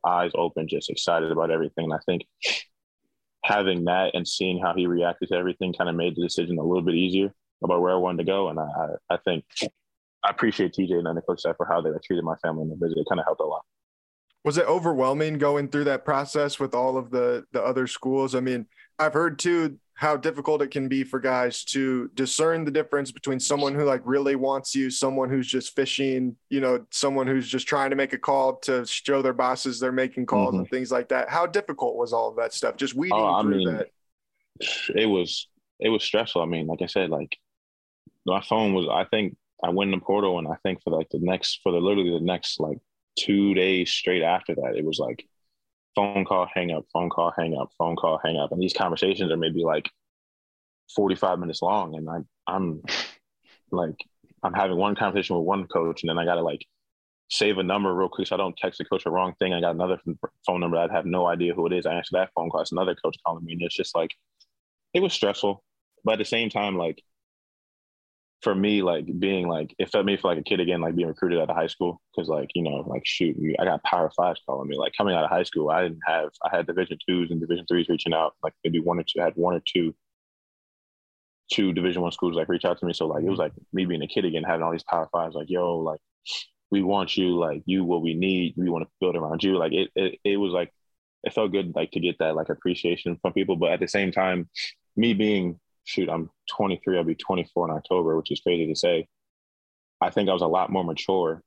eyes 0.08 0.32
open 0.36 0.68
just 0.68 0.90
excited 0.90 1.32
about 1.32 1.52
everything 1.52 1.86
and 1.86 1.94
I 1.94 2.00
think 2.06 2.24
having 3.46 3.86
that 3.86 4.12
and 4.14 4.28
seeing 4.28 4.60
how 4.60 4.74
he 4.76 4.88
reacted 4.88 5.30
to 5.30 5.36
everything 5.36 5.74
kind 5.74 5.90
of 5.90 5.96
made 5.96 6.16
the 6.16 6.24
decision 6.24 6.58
a 6.58 6.64
little 6.64 6.84
bit 6.84 6.96
easier 6.96 7.34
about 7.64 7.82
where 7.82 7.94
I 7.94 7.98
wanted 7.98 8.20
to 8.20 8.32
go. 8.32 8.50
And 8.50 8.60
I 8.60 8.66
I 9.10 9.18
think 9.18 9.46
I 10.24 10.30
appreciate 10.30 10.74
TJ 10.74 10.94
and 10.94 11.18
the 11.18 11.22
coach 11.22 11.42
staff 11.42 11.58
for 11.58 11.66
how 11.66 11.82
they 11.82 11.90
treated 12.04 12.24
my 12.24 12.36
family 12.38 12.64
in 12.64 12.70
the 12.70 12.76
visit. 12.76 12.98
It 12.98 13.08
kind 13.10 13.20
of 13.20 13.26
helped 13.26 13.42
a 13.42 13.46
lot. 13.46 13.62
Was 14.44 14.58
it 14.58 14.68
overwhelming 14.68 15.38
going 15.40 15.70
through 15.70 15.86
that 15.86 16.06
process 16.06 16.60
with 16.60 16.74
all 16.76 16.98
of 16.98 17.12
the 17.12 17.46
the 17.52 17.64
other 17.64 17.88
schools? 17.88 18.36
I 18.36 18.40
mean 18.40 18.68
i've 18.98 19.14
heard 19.14 19.38
too 19.38 19.78
how 19.96 20.18
difficult 20.18 20.62
it 20.62 20.72
can 20.72 20.88
be 20.88 21.04
for 21.04 21.20
guys 21.20 21.64
to 21.64 22.10
discern 22.16 22.66
the 22.66 22.72
difference 22.72 23.12
between 23.12 23.40
someone 23.40 23.74
who 23.74 23.84
like 23.84 24.02
really 24.04 24.36
wants 24.36 24.76
you 24.76 24.90
someone 24.90 25.30
who's 25.30 25.48
just 25.48 25.76
fishing 25.76 26.36
you 26.50 26.60
know 26.60 26.86
someone 26.92 27.28
who's 27.28 27.48
just 27.48 27.68
trying 27.68 27.90
to 27.90 27.96
make 27.96 28.14
a 28.14 28.18
call 28.18 28.58
to 28.58 28.86
show 28.86 29.22
their 29.22 29.34
bosses 29.34 29.80
they're 29.80 29.92
making 29.92 30.26
calls 30.26 30.50
mm-hmm. 30.50 30.60
and 30.60 30.70
things 30.70 30.92
like 30.92 31.10
that. 31.10 31.30
How 31.30 31.46
difficult 31.46 31.96
was 31.96 32.14
all 32.14 32.30
of 32.30 32.36
that 32.38 32.54
stuff? 32.54 32.76
Just 32.76 32.94
weeding 32.94 33.18
oh, 33.18 33.42
through 33.42 33.58
mean, 33.58 33.78
that. 33.78 33.88
it 34.96 35.06
was 35.06 35.48
it 35.80 35.90
was 35.90 36.04
stressful. 36.04 36.42
I 36.42 36.46
mean 36.46 36.68
like 36.68 36.82
i 36.82 36.88
said 36.88 37.10
like 37.10 37.38
my 38.26 38.42
phone 38.42 38.74
was 38.74 38.88
i 38.90 39.06
think 39.06 39.36
i 39.64 39.70
went 39.70 39.94
in 39.94 40.00
the 40.00 40.06
portal 40.06 40.40
and 40.40 40.48
i 40.48 40.56
think 40.64 40.82
for 40.82 40.90
like 40.90 41.10
the 41.10 41.20
next 41.20 41.60
for 41.62 41.72
the 41.72 41.78
literally 41.78 42.12
the 42.12 42.26
next 42.26 42.60
like 42.60 42.80
two 43.16 43.54
days 43.54 43.92
straight 43.92 44.24
after 44.24 44.56
that, 44.56 44.76
it 44.76 44.86
was 44.86 45.00
like 45.00 45.28
phone 45.96 46.26
call, 46.26 46.48
hang 46.54 46.72
up, 46.72 46.86
phone 46.94 47.10
call, 47.10 47.34
hang 47.38 47.56
up, 47.56 47.70
phone 47.78 47.96
call, 47.96 48.20
hang 48.24 48.38
up. 48.38 48.52
And 48.52 48.62
these 48.62 48.74
conversations 48.74 49.32
are 49.32 49.38
maybe 49.38 49.64
like 49.64 49.90
45 50.96 51.40
minutes 51.40 51.62
long. 51.62 51.96
And 51.96 52.10
I'm, 52.10 52.28
I'm 52.48 52.82
like, 53.72 53.96
I'm 54.44 54.54
having 54.54 54.78
one 54.78 54.96
conversation 54.96 55.36
with 55.36 55.46
one 55.46 55.68
coach 55.68 56.04
and 56.04 56.10
then 56.10 56.20
I 56.20 56.26
got 56.26 56.36
to 56.36 56.42
like 56.44 56.66
save 57.30 57.58
a 57.58 57.64
number 57.64 57.94
real 57.94 58.10
quick 58.10 58.28
so 58.28 58.36
I 58.36 58.38
don't 58.38 58.56
text 58.56 58.78
the 58.78 58.86
coach 58.86 59.04
the 59.04 59.10
wrong 59.10 59.34
thing. 59.40 59.54
I 59.54 59.62
got 59.62 59.76
another 59.76 60.00
phone 60.46 60.60
number. 60.60 60.78
I'd 60.78 60.92
have 60.92 61.06
no 61.06 61.26
idea 61.28 61.54
who 61.54 61.66
it 61.66 61.74
is. 61.74 61.86
I 61.86 61.94
answer 61.94 62.12
that 62.14 62.30
phone 62.36 62.50
call. 62.50 62.62
It's 62.62 62.72
another 62.72 62.96
coach 62.96 63.18
calling 63.26 63.44
me. 63.44 63.54
And 63.54 63.62
it's 63.64 63.76
just 63.76 63.96
like, 63.96 64.12
it 64.94 65.02
was 65.02 65.14
stressful. 65.14 65.64
But 66.04 66.14
at 66.14 66.20
the 66.20 66.26
same 66.26 66.50
time, 66.50 66.78
like, 66.78 67.02
for 68.46 68.54
me, 68.54 68.84
like 68.84 69.08
being 69.20 69.48
like 69.48 69.74
it 69.80 69.90
felt 69.92 70.06
me 70.06 70.18
for 70.18 70.28
like 70.28 70.38
a 70.38 70.44
kid 70.44 70.60
again, 70.60 70.80
like 70.80 70.96
being 70.96 71.08
recruited 71.08 71.40
out 71.40 71.50
of 71.50 71.56
high 71.56 71.66
school. 71.66 72.00
Cause 72.16 72.30
like, 72.30 72.52
you 72.54 72.62
know, 72.62 72.86
like 72.86 73.02
shoot, 73.04 73.36
I 73.60 73.66
got 73.66 73.84
power 73.84 74.12
fives 74.16 74.40
calling 74.46 74.70
me. 74.70 74.78
Like 74.78 74.94
coming 74.96 75.16
out 75.16 75.24
of 75.24 75.32
high 75.32 75.42
school, 75.42 75.72
I 75.72 75.82
didn't 75.82 76.02
have 76.06 76.30
I 76.44 76.56
had 76.56 76.68
division 76.68 77.00
twos 77.10 77.32
and 77.32 77.42
division 77.42 77.66
threes 77.68 77.90
reaching 77.90 78.14
out, 78.14 78.36
like 78.44 78.54
maybe 78.64 78.80
one 78.80 79.00
or 79.00 79.04
two, 79.04 79.20
I 79.20 79.24
had 79.24 79.34
one 79.36 79.56
or 79.56 79.64
two 79.66 79.96
two 81.52 81.74
division 81.74 82.04
one 82.04 82.12
schools 82.12 82.36
like 82.36 82.48
reach 82.48 82.66
out 82.66 82.78
to 82.80 82.86
me. 82.86 82.94
So 82.94 83.08
like 83.08 83.24
it 83.24 83.30
was 83.30 83.40
like 83.40 83.54
me 83.74 83.86
being 83.86 84.04
a 84.04 84.08
kid 84.08 84.26
again, 84.26 84.44
having 84.44 84.62
all 84.62 84.72
these 84.72 84.84
power 84.84 85.10
fives, 85.12 85.34
like, 85.34 85.50
yo, 85.50 85.80
like 85.80 86.00
we 86.70 86.84
want 86.84 87.18
you, 87.18 87.40
like 87.40 87.64
you 87.66 87.84
what 87.84 88.04
we 88.04 88.14
need, 88.14 88.54
we 88.58 88.70
want 88.70 88.86
to 88.86 88.92
build 89.02 89.16
around 89.16 89.44
you. 89.44 89.58
Like 89.58 89.74
it 89.74 89.90
it, 89.96 90.20
it 90.24 90.38
was 90.38 90.54
like 90.54 90.72
it 91.24 91.34
felt 91.34 91.52
good 91.52 91.74
like 91.76 91.90
to 91.94 92.00
get 92.00 92.20
that 92.20 92.36
like 92.36 92.50
appreciation 92.50 93.18
from 93.24 93.34
people. 93.34 93.56
But 93.56 93.72
at 93.72 93.80
the 93.80 93.88
same 93.88 94.12
time, 94.12 94.50
me 94.96 95.16
being 95.16 95.60
shoot, 95.86 96.10
I'm 96.10 96.30
23, 96.52 96.98
I'll 96.98 97.04
be 97.04 97.16
24 97.16 97.70
in 97.70 97.76
October, 97.76 98.18
which 98.18 98.32
is 98.32 98.42
crazy 98.42 98.68
to 98.68 98.76
say. 98.76 99.08
I 100.02 100.10
think 100.10 100.30
I 100.30 100.34
was 100.34 100.42
a 100.42 100.48
lot 100.48 100.72
more 100.72 100.84
mature 100.84 101.42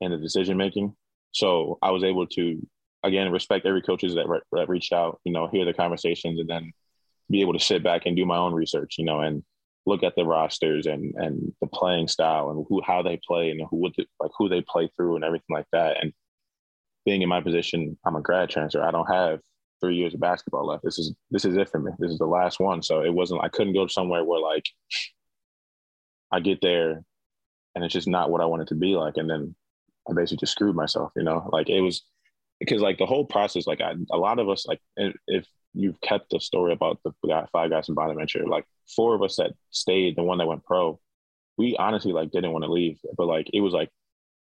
in 0.00 0.10
the 0.10 0.18
decision 0.18 0.56
making. 0.56 0.94
So 1.32 1.78
I 1.80 1.90
was 1.90 2.02
able 2.02 2.26
to, 2.26 2.66
again, 3.02 3.30
respect 3.30 3.66
every 3.66 3.82
coaches 3.82 4.14
that, 4.14 4.28
re- 4.28 4.40
that 4.52 4.68
reached 4.68 4.92
out, 4.92 5.20
you 5.24 5.32
know, 5.32 5.46
hear 5.46 5.64
the 5.64 5.72
conversations 5.72 6.40
and 6.40 6.48
then 6.48 6.72
be 7.30 7.40
able 7.40 7.52
to 7.52 7.60
sit 7.60 7.82
back 7.82 8.02
and 8.06 8.16
do 8.16 8.26
my 8.26 8.36
own 8.36 8.52
research, 8.52 8.96
you 8.98 9.04
know, 9.04 9.20
and 9.20 9.42
look 9.86 10.02
at 10.02 10.14
the 10.16 10.24
rosters 10.24 10.86
and 10.86 11.14
and 11.16 11.52
the 11.60 11.66
playing 11.66 12.08
style 12.08 12.50
and 12.50 12.64
who 12.68 12.80
how 12.82 13.02
they 13.02 13.20
play 13.26 13.50
and 13.50 13.60
who 13.70 13.76
would 13.76 13.94
like 14.18 14.30
who 14.38 14.48
they 14.48 14.62
play 14.62 14.90
through 14.96 15.16
and 15.16 15.24
everything 15.24 15.54
like 15.54 15.66
that. 15.72 16.02
And 16.02 16.12
being 17.04 17.22
in 17.22 17.28
my 17.28 17.40
position, 17.40 17.98
I'm 18.04 18.16
a 18.16 18.22
grad 18.22 18.48
transfer. 18.48 18.82
I 18.82 18.90
don't 18.90 19.12
have 19.12 19.40
three 19.84 19.96
years 19.96 20.14
of 20.14 20.20
basketball 20.20 20.66
left. 20.66 20.82
This 20.82 20.98
is 20.98 21.12
this 21.30 21.44
is 21.44 21.56
it 21.56 21.68
for 21.68 21.78
me. 21.78 21.92
This 21.98 22.10
is 22.10 22.18
the 22.18 22.26
last 22.26 22.58
one. 22.60 22.82
So 22.82 23.02
it 23.02 23.12
wasn't 23.12 23.42
I 23.42 23.48
couldn't 23.48 23.74
go 23.74 23.86
somewhere 23.86 24.24
where 24.24 24.40
like 24.40 24.64
I 26.32 26.40
get 26.40 26.60
there 26.62 27.04
and 27.74 27.84
it's 27.84 27.92
just 27.92 28.08
not 28.08 28.30
what 28.30 28.40
I 28.40 28.46
wanted 28.46 28.68
to 28.68 28.74
be 28.74 28.96
like. 28.96 29.16
And 29.16 29.28
then 29.28 29.54
I 30.08 30.14
basically 30.14 30.38
just 30.38 30.52
screwed 30.52 30.76
myself, 30.76 31.12
you 31.16 31.22
know? 31.22 31.48
Like 31.52 31.68
it 31.68 31.80
was 31.80 32.02
because 32.60 32.80
like 32.80 32.98
the 32.98 33.06
whole 33.06 33.26
process, 33.26 33.66
like 33.66 33.80
I, 33.80 33.94
a 34.10 34.16
lot 34.16 34.38
of 34.38 34.48
us, 34.48 34.66
like 34.66 34.80
if 34.96 35.46
you've 35.74 36.00
kept 36.00 36.30
the 36.30 36.40
story 36.40 36.72
about 36.72 37.00
the 37.04 37.12
five 37.52 37.70
guys 37.70 37.88
in 37.88 37.94
Bonaventure, 37.94 38.46
like 38.46 38.64
four 38.96 39.14
of 39.14 39.22
us 39.22 39.36
that 39.36 39.52
stayed, 39.70 40.16
the 40.16 40.22
one 40.22 40.38
that 40.38 40.46
went 40.46 40.64
pro, 40.64 40.98
we 41.58 41.76
honestly 41.78 42.12
like 42.12 42.30
didn't 42.30 42.52
want 42.52 42.64
to 42.64 42.72
leave, 42.72 42.98
but 43.16 43.26
like 43.26 43.48
it 43.52 43.60
was 43.60 43.72
like 43.72 43.90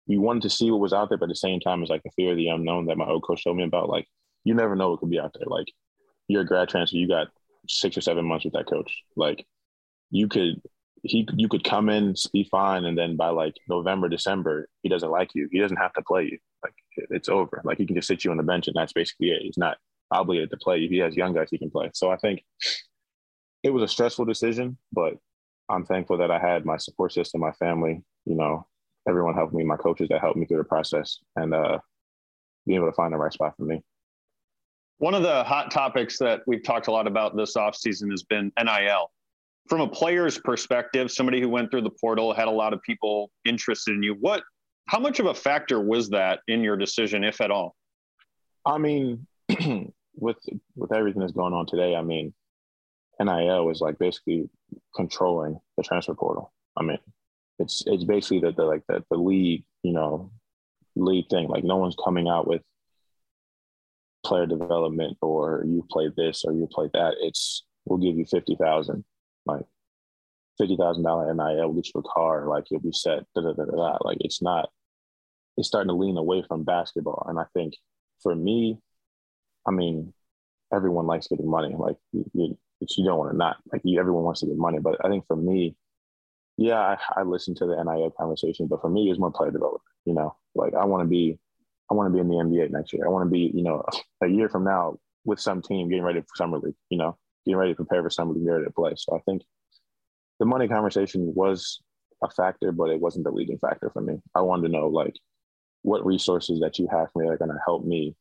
we 0.08 0.18
wanted 0.18 0.42
to 0.42 0.50
see 0.50 0.72
what 0.72 0.80
was 0.80 0.92
out 0.92 1.10
there, 1.10 1.20
but 1.20 1.26
at 1.26 1.30
the 1.30 1.36
same 1.36 1.60
time, 1.60 1.82
it's 1.82 1.92
like 1.92 2.04
the 2.04 2.12
fear 2.16 2.32
of 2.32 2.38
the 2.38 2.48
unknown 2.48 2.88
that 2.88 2.98
my 2.98 3.06
old 3.06 3.24
coach 3.24 3.44
told 3.44 3.58
me 3.58 3.64
about. 3.64 3.90
Like 3.90 4.08
you 4.50 4.56
never 4.56 4.76
know 4.76 4.90
what 4.90 5.00
could 5.00 5.12
be 5.12 5.20
out 5.20 5.36
there. 5.38 5.46
Like 5.46 5.68
you're 6.28 6.42
a 6.42 6.46
grad 6.46 6.70
transfer, 6.70 6.98
you 6.98 7.08
got 7.08 7.28
six 7.68 7.96
or 7.96 8.02
seven 8.02 8.26
months 8.26 8.46
with 8.46 8.56
that 8.56 8.68
coach. 8.68 8.92
Like 9.16 9.46
you 10.10 10.28
could 10.28 10.60
he 11.04 11.28
you 11.38 11.48
could 11.48 11.64
come 11.64 11.88
in, 11.88 12.16
be 12.34 12.48
fine, 12.50 12.86
and 12.86 12.98
then 12.98 13.16
by 13.16 13.30
like 13.30 13.54
November, 13.70 14.10
December, 14.10 14.68
he 14.82 14.90
doesn't 14.90 15.12
like 15.12 15.36
you. 15.36 15.48
He 15.52 15.60
doesn't 15.60 15.78
have 15.78 15.94
to 15.94 16.02
play 16.02 16.24
you. 16.24 16.40
Like 16.64 16.74
it's 17.12 17.30
over. 17.30 17.62
Like 17.64 17.78
he 17.78 17.86
can 17.86 17.96
just 17.96 18.08
sit 18.08 18.26
you 18.26 18.32
on 18.32 18.38
the 18.38 18.44
bench, 18.44 18.68
and 18.68 18.76
that's 18.76 18.92
basically 18.92 19.30
it. 19.30 19.44
He's 19.44 19.58
not 19.58 19.78
obligated 20.12 20.50
to 20.50 20.58
play. 20.58 20.84
If 20.84 20.90
he 20.90 20.98
has 20.98 21.16
young 21.16 21.36
guys, 21.36 21.50
he 21.52 21.60
can 21.60 21.70
play. 21.70 21.92
So 21.94 22.10
I 22.10 22.18
think 22.18 22.44
it 23.62 23.70
was 23.70 23.84
a 23.84 23.88
stressful 23.88 24.26
decision, 24.26 24.80
but 24.92 25.14
I'm 25.70 25.86
thankful 25.86 26.18
that 26.18 26.32
I 26.32 26.40
had 26.40 26.66
my 26.66 26.78
support 26.78 27.14
system, 27.14 27.42
my 27.42 27.52
family. 27.52 28.02
You 28.26 28.36
know, 28.36 28.66
everyone 29.08 29.36
helped 29.36 29.54
me, 29.54 29.64
my 29.64 29.78
coaches 29.78 30.10
that 30.10 30.22
helped 30.22 30.38
me 30.38 30.48
through 30.48 30.58
the 30.58 30.64
process, 30.64 31.20
and 31.36 31.54
uh, 31.54 31.78
being 32.66 32.78
able 32.78 32.90
to 32.90 32.96
find 32.96 33.14
the 33.14 33.18
right 33.18 33.32
spot 33.32 33.54
for 33.56 33.64
me. 33.64 33.84
One 35.00 35.14
of 35.14 35.24
the 35.24 35.44
hot 35.46 35.72
topics 35.72 36.18
that 36.20 36.42
we've 36.46 36.64
talked 36.64 36.88
a 36.88 36.92
lot 36.92 37.08
about 37.08 37.36
this 37.36 37.56
offseason 37.56 38.12
has 38.12 38.24
been 38.24 38.52
NIL. 38.62 39.10
From 39.70 39.82
a 39.82 39.88
player's 39.88 40.38
perspective, 40.38 41.10
somebody 41.10 41.40
who 41.40 41.48
went 41.48 41.72
through 41.72 41.84
the 41.84 41.90
portal 41.90 42.34
had 42.34 42.50
a 42.50 42.52
lot 42.52 42.74
of 42.74 42.82
people 42.82 43.32
interested 43.46 43.96
in 43.96 44.04
you. 44.04 44.16
What, 44.20 44.44
how 44.88 45.00
much 45.00 45.20
of 45.20 45.28
a 45.28 45.34
factor 45.34 45.80
was 45.80 46.10
that 46.10 46.42
in 46.50 46.64
your 46.64 46.76
decision, 46.76 47.24
if 47.24 47.40
at 47.40 47.50
all? 47.50 47.76
I 48.66 48.78
mean, 48.78 49.26
with 50.16 50.38
with 50.76 50.92
everything 50.92 51.22
that's 51.22 51.32
going 51.32 51.54
on 51.54 51.66
today, 51.66 51.96
I 51.96 52.02
mean, 52.02 52.34
NIL 53.22 53.70
is 53.70 53.80
like 53.80 53.98
basically 54.00 54.50
controlling 54.96 55.60
the 55.78 55.84
transfer 55.84 56.14
portal. 56.14 56.52
I 56.76 56.84
mean, 56.84 57.00
it's 57.58 57.84
it's 57.86 58.04
basically 58.04 58.40
the, 58.40 58.52
the 58.52 58.64
like 58.64 58.84
the, 58.90 59.04
the 59.10 59.18
league, 59.18 59.64
you 59.84 59.94
know, 59.94 60.30
league 60.98 61.30
thing. 61.30 61.48
Like 61.48 61.64
no 61.64 61.78
one's 61.78 61.96
coming 62.04 62.28
out 62.28 62.48
with 62.48 62.64
player 64.30 64.46
development 64.46 65.18
or 65.22 65.64
you 65.66 65.86
play 65.92 66.10
this 66.16 66.44
or 66.46 66.54
you 66.54 66.68
play 66.72 66.90
that. 66.94 67.16
It's 67.20 67.66
we'll 67.86 68.00
give 68.00 68.16
you 68.16 68.26
fifty 68.26 68.56
thousand, 68.56 69.04
like 69.46 69.66
fifty 70.60 70.78
thousand 70.78 71.04
dollar 71.04 71.34
NIL, 71.34 71.68
we'll 71.68 71.74
get 71.74 71.88
you 71.94 72.00
a 72.00 72.04
car, 72.04 72.48
like 72.48 72.66
you'll 72.70 72.80
be 72.80 72.92
set. 72.92 73.24
Da, 73.36 73.42
da, 73.42 73.54
da, 73.54 73.66
da, 73.66 73.76
da. 73.76 73.98
Like 74.02 74.20
it's 74.22 74.42
not. 74.42 74.70
It's 75.58 75.68
starting 75.68 75.90
to 75.90 75.96
lean 75.96 76.16
away 76.16 76.44
from 76.48 76.64
basketball, 76.64 77.26
and 77.28 77.40
I 77.40 77.46
think 77.54 77.74
for 78.22 78.34
me, 78.34 78.80
I 79.68 79.72
mean, 79.72 80.14
everyone 80.74 81.08
likes 81.08 81.28
getting 81.28 81.50
money. 81.50 81.76
Like 81.78 81.98
you, 82.14 82.30
you, 82.34 82.58
you 82.80 83.06
don't 83.06 83.18
want 83.18 83.32
to 83.32 83.38
not 83.38 83.58
like 83.74 83.82
you, 83.84 84.00
everyone 84.00 84.24
wants 84.24 84.42
to 84.42 84.46
get 84.46 84.56
money, 84.56 84.80
but 84.80 85.04
I 85.04 85.10
think 85.10 85.26
for 85.28 85.36
me, 85.36 85.76
yeah, 86.56 86.80
I, 86.80 86.98
I 87.18 87.24
listen 87.24 87.56
to 87.56 87.66
the 87.66 87.84
NIL 87.84 88.12
conversation, 88.12 88.68
but 88.68 88.80
for 88.80 88.90
me, 88.90 89.10
it's 89.10 89.20
more 89.20 89.32
player 89.32 89.52
development. 89.52 89.82
You 90.06 90.14
know, 90.14 90.36
like 90.56 90.76
I 90.76 90.86
want 90.86 91.04
to 91.04 91.08
be 91.08 91.40
I 91.90 91.94
want 91.94 92.08
to 92.08 92.14
be 92.14 92.20
in 92.20 92.28
the 92.28 92.36
NBA 92.36 92.72
next 92.72 92.94
year. 92.94 93.06
I 93.06 93.10
want 93.10 93.26
to 93.26 93.32
be, 93.32 93.52
you 93.54 93.64
know, 93.64 93.84
a 94.22 94.28
year 94.28 94.50
from 94.50 94.64
now 94.64 94.98
with 95.26 95.40
some 95.40 95.62
team 95.62 95.90
getting 95.90 96.04
ready 96.04 96.22
for 96.22 96.28
summer 96.36 96.60
league, 96.60 96.76
you 96.90 96.98
know, 96.98 97.18
getting 97.46 97.58
ready 97.58 97.72
to 97.72 97.76
prepare 97.76 98.04
for 98.04 98.10
summer 98.10 98.34
league, 98.34 98.48
ready 98.48 98.66
to 98.66 98.72
play. 98.72 98.94
So 98.96 99.16
I 99.16 99.20
think 99.22 99.42
the 100.40 100.46
money 100.46 100.68
conversation 100.68 101.34
was 101.36 101.82
a 102.24 102.30
factor, 102.30 102.72
but 102.72 102.90
it 102.90 103.00
wasn't 103.00 103.26
the 103.26 103.32
leading 103.32 103.58
factor 103.58 103.90
for 103.90 104.02
me. 104.02 104.22
I 104.36 104.42
wanted 104.42 104.68
to 104.68 104.74
know 104.74 104.88
like 104.88 105.16
what 105.82 106.06
resources 106.06 106.60
that 106.60 106.80
you 106.80 106.88
have 106.92 107.12
for 107.12 107.22
me 107.22 107.28
that 107.28 107.34
are 107.34 107.38
going 107.38 107.52
to 107.52 107.60
help 107.66 107.86
me 107.86 108.16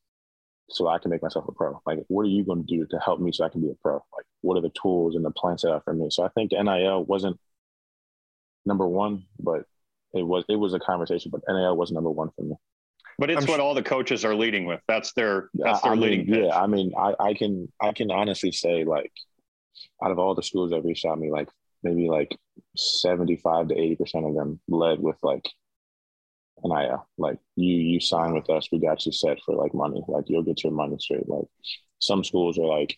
so 0.71 0.87
I 0.87 0.99
can 0.99 1.11
make 1.11 1.23
myself 1.23 1.47
a 1.49 1.53
pro. 1.53 1.81
Like, 1.87 2.01
what 2.09 2.23
are 2.23 2.29
you 2.29 2.45
going 2.45 2.65
to 2.65 2.77
do 2.77 2.87
to 2.87 2.99
help 2.99 3.21
me 3.21 3.33
so 3.33 3.45
I 3.45 3.49
can 3.49 3.63
be 3.63 3.71
a 3.71 3.75
pro? 3.83 3.95
Like, 3.95 4.27
what 4.43 4.57
are 4.57 4.61
the 4.61 4.73
tools 4.81 5.17
and 5.17 5.25
the 5.25 5.31
plans 5.31 5.63
set 5.63 5.73
out 5.73 5.85
for 5.85 5.95
me? 5.95 6.09
So 6.11 6.25
I 6.25 6.29
think 6.29 6.53
NIL 6.53 7.05
wasn't 7.05 7.39
number 8.67 8.87
one, 8.87 9.25
but 9.41 9.63
it 10.13 10.23
was 10.23 10.45
it 10.49 10.57
was 10.57 10.75
a 10.75 10.79
conversation, 10.79 11.31
but 11.31 11.43
NIL 11.49 11.77
was 11.77 11.91
number 11.91 12.11
one 12.11 12.31
for 12.37 12.43
me. 12.43 12.57
But 13.19 13.31
it's 13.31 13.43
I'm 13.43 13.49
what 13.49 13.61
all 13.61 13.75
the 13.75 13.83
coaches 13.83 14.25
are 14.25 14.35
leading 14.35 14.65
with. 14.65 14.81
That's 14.87 15.13
their 15.15 15.51
that's 15.55 15.81
their 15.83 15.93
I 15.93 15.97
leading 15.97 16.31
mean, 16.31 16.45
yeah, 16.45 16.57
I 16.57 16.67
mean, 16.67 16.93
I, 16.97 17.15
I 17.19 17.35
can 17.35 17.69
I 17.81 17.93
can 17.93 18.11
honestly 18.11 18.53
say 18.53 18.85
like 18.85 19.13
out 20.03 20.13
of 20.13 20.19
all 20.19 20.35
the 20.35 20.43
schools 20.43 20.71
that 20.71 20.85
reached 20.85 21.05
out 21.05 21.17
to 21.17 21.21
me, 21.21 21.31
like 21.31 21.49
maybe 21.83 22.09
like 22.09 22.37
seventy 22.77 23.37
five 23.37 23.69
to 23.69 23.75
eighty 23.75 23.97
percent 23.97 24.25
of 24.25 24.35
them 24.35 24.61
led 24.69 25.01
with 25.01 25.17
like 25.23 25.49
NIL. 26.65 27.07
Like 27.17 27.39
you 27.57 27.75
you 27.75 28.01
sign 28.01 28.35
with 28.35 28.49
us, 28.51 28.69
we 28.71 28.79
got 28.79 29.05
you 29.05 29.13
set 29.13 29.39
for 29.45 29.57
like 29.57 29.75
money. 29.75 30.03
Like 30.07 30.25
you'll 30.29 30.45
get 30.45 30.63
your 30.63 30.73
money 30.73 30.97
straight. 31.01 31.29
Like 31.29 31.47
some 31.99 32.23
schools 32.23 32.57
are 32.57 32.67
like, 32.67 32.97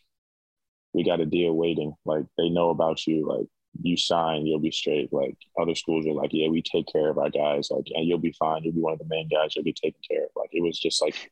we 0.92 1.02
got 1.02 1.20
a 1.20 1.26
deal 1.26 1.54
waiting. 1.54 1.94
Like 2.04 2.24
they 2.36 2.50
know 2.50 2.68
about 2.68 3.06
you. 3.06 3.26
Like 3.26 3.46
you 3.82 3.96
sign, 3.96 4.46
you'll 4.46 4.58
be 4.58 4.70
straight. 4.70 5.12
Like 5.12 5.36
other 5.60 5.74
schools 5.74 6.06
are 6.06 6.12
like, 6.12 6.30
yeah, 6.32 6.48
we 6.48 6.62
take 6.62 6.86
care 6.92 7.10
of 7.10 7.18
our 7.18 7.30
guys. 7.30 7.70
Like 7.70 7.86
and 7.94 8.06
you'll 8.06 8.18
be 8.18 8.34
fine. 8.38 8.62
You'll 8.64 8.74
be 8.74 8.80
one 8.80 8.92
of 8.92 8.98
the 8.98 9.04
main 9.08 9.28
guys. 9.28 9.54
You'll 9.54 9.64
be 9.64 9.72
taken 9.72 10.00
care 10.08 10.24
of. 10.24 10.30
Like 10.36 10.50
it 10.52 10.62
was 10.62 10.78
just 10.78 11.02
like 11.02 11.30